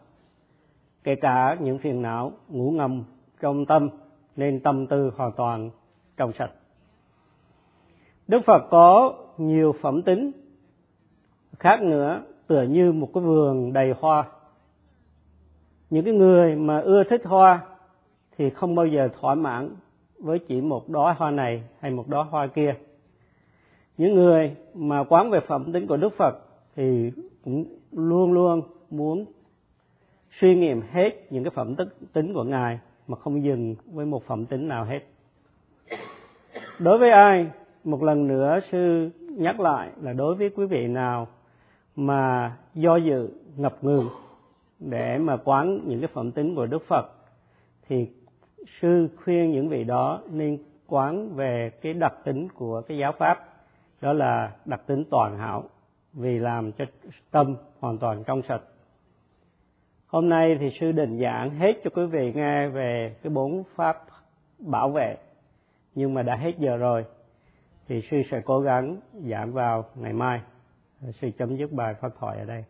kể 1.04 1.16
cả 1.16 1.58
những 1.60 1.78
phiền 1.78 2.02
não 2.02 2.32
ngủ 2.48 2.72
ngầm 2.72 3.04
trong 3.40 3.66
tâm 3.66 3.90
nên 4.36 4.60
tâm 4.60 4.88
tư 4.88 5.12
hoàn 5.18 5.32
toàn 5.32 5.70
trong 6.18 6.32
sạch. 6.34 6.52
Đức 8.28 8.40
phật 8.46 8.68
có 8.70 9.14
nhiều 9.38 9.76
phẩm 9.82 10.02
tính 10.02 10.32
khác 11.60 11.82
nữa 11.82 12.22
tựa 12.48 12.62
như 12.62 12.92
một 12.92 13.10
cái 13.14 13.24
vườn 13.24 13.74
đầy 13.74 13.94
hoa. 14.00 14.24
Những 15.90 16.06
cái 16.06 16.14
người 16.14 16.56
mà 16.56 16.80
ưa 16.80 17.04
thích 17.04 17.22
hoa 17.26 17.62
thì 18.38 18.50
không 18.50 18.76
bao 18.76 18.86
giờ 18.86 19.10
thỏa 19.20 19.36
mãn 19.36 19.70
với 20.20 20.40
chỉ 20.40 20.62
một 20.62 20.90
đóa 20.90 21.14
hoa 21.14 21.32
này 21.32 21.64
hay 21.80 21.92
một 21.92 22.08
đóa 22.08 22.24
hoa 22.24 22.48
kia. 22.48 22.76
Những 23.98 24.16
người 24.16 24.56
mà 24.74 25.04
quán 25.04 25.30
về 25.30 25.40
phẩm 25.48 25.74
tính 25.74 25.88
của 25.88 25.98
đức 25.98 26.14
phật 26.18 26.40
thì 26.76 27.12
cũng 27.44 27.66
luôn 27.92 28.34
luôn 28.34 28.62
muốn 28.90 29.26
suy 30.40 30.56
nghiệm 30.56 30.82
hết 30.92 31.10
những 31.30 31.44
cái 31.44 31.52
phẩm 31.56 31.76
tức, 31.76 31.96
tính 32.14 32.34
của 32.34 32.44
ngài 32.44 32.80
mà 33.08 33.18
không 33.18 33.44
dừng 33.44 33.76
với 33.86 34.06
một 34.06 34.24
phẩm 34.28 34.46
tính 34.46 34.68
nào 34.68 34.86
hết. 34.86 35.00
Đối 36.80 36.98
với 36.98 37.12
ai, 37.12 37.48
một 37.84 38.04
lần 38.04 38.28
nữa 38.28 38.60
sư 38.72 39.10
nhắc 39.20 39.60
lại 39.60 39.90
là 40.02 40.14
đối 40.14 40.36
với 40.36 40.50
quý 40.50 40.66
vị 40.66 40.88
nào 40.88 41.28
mà 41.98 42.56
do 42.74 42.96
dự 42.96 43.30
ngập 43.56 43.84
ngừng 43.84 44.10
để 44.80 45.18
mà 45.18 45.38
quán 45.38 45.82
những 45.86 46.02
cái 46.02 46.10
phẩm 46.14 46.32
tính 46.32 46.56
của 46.56 46.66
đức 46.66 46.84
phật, 46.88 47.12
thì 47.88 48.08
sư 48.82 49.08
khuyên 49.24 49.52
những 49.52 49.70
vị 49.70 49.84
đó 49.84 50.22
nên 50.32 50.58
quán 50.88 51.36
về 51.36 51.72
cái 51.82 51.94
đặc 51.94 52.14
tính 52.24 52.48
của 52.56 52.82
cái 52.82 52.98
giáo 52.98 53.12
pháp, 53.12 53.38
đó 54.02 54.14
là 54.14 54.52
đặc 54.66 54.82
tính 54.86 55.04
toàn 55.10 55.38
hảo, 55.38 55.64
vì 56.14 56.40
làm 56.40 56.72
cho 56.72 56.86
tâm 57.32 57.56
hoàn 57.80 57.98
toàn 57.98 58.24
trong 58.24 58.42
sạch. 58.42 58.62
Hôm 60.08 60.30
nay 60.30 60.58
thì 60.60 60.70
sư 60.80 60.92
định 60.92 61.20
giảng 61.22 61.50
hết 61.50 61.74
cho 61.84 61.90
quý 61.96 62.06
vị 62.06 62.34
nghe 62.36 62.68
về 62.68 63.16
cái 63.24 63.30
bốn 63.30 63.64
pháp 63.76 64.06
bảo 64.60 64.90
vệ, 64.90 65.18
nhưng 65.96 66.14
mà 66.14 66.22
đã 66.24 66.36
hết 66.36 66.58
giờ 66.58 66.78
rồi 66.78 67.06
thì 67.88 68.02
sư 68.12 68.18
sẽ 68.32 68.42
cố 68.46 68.60
gắng 68.60 68.98
giảng 69.14 69.54
vào 69.54 69.86
ngày 69.96 70.14
mai 70.14 70.42
sự 71.02 71.32
chấm 71.38 71.58
dứt 71.58 71.72
bài 71.72 71.96
pháp 72.02 72.12
thoại 72.20 72.38
ở 72.40 72.46
đây. 72.46 72.64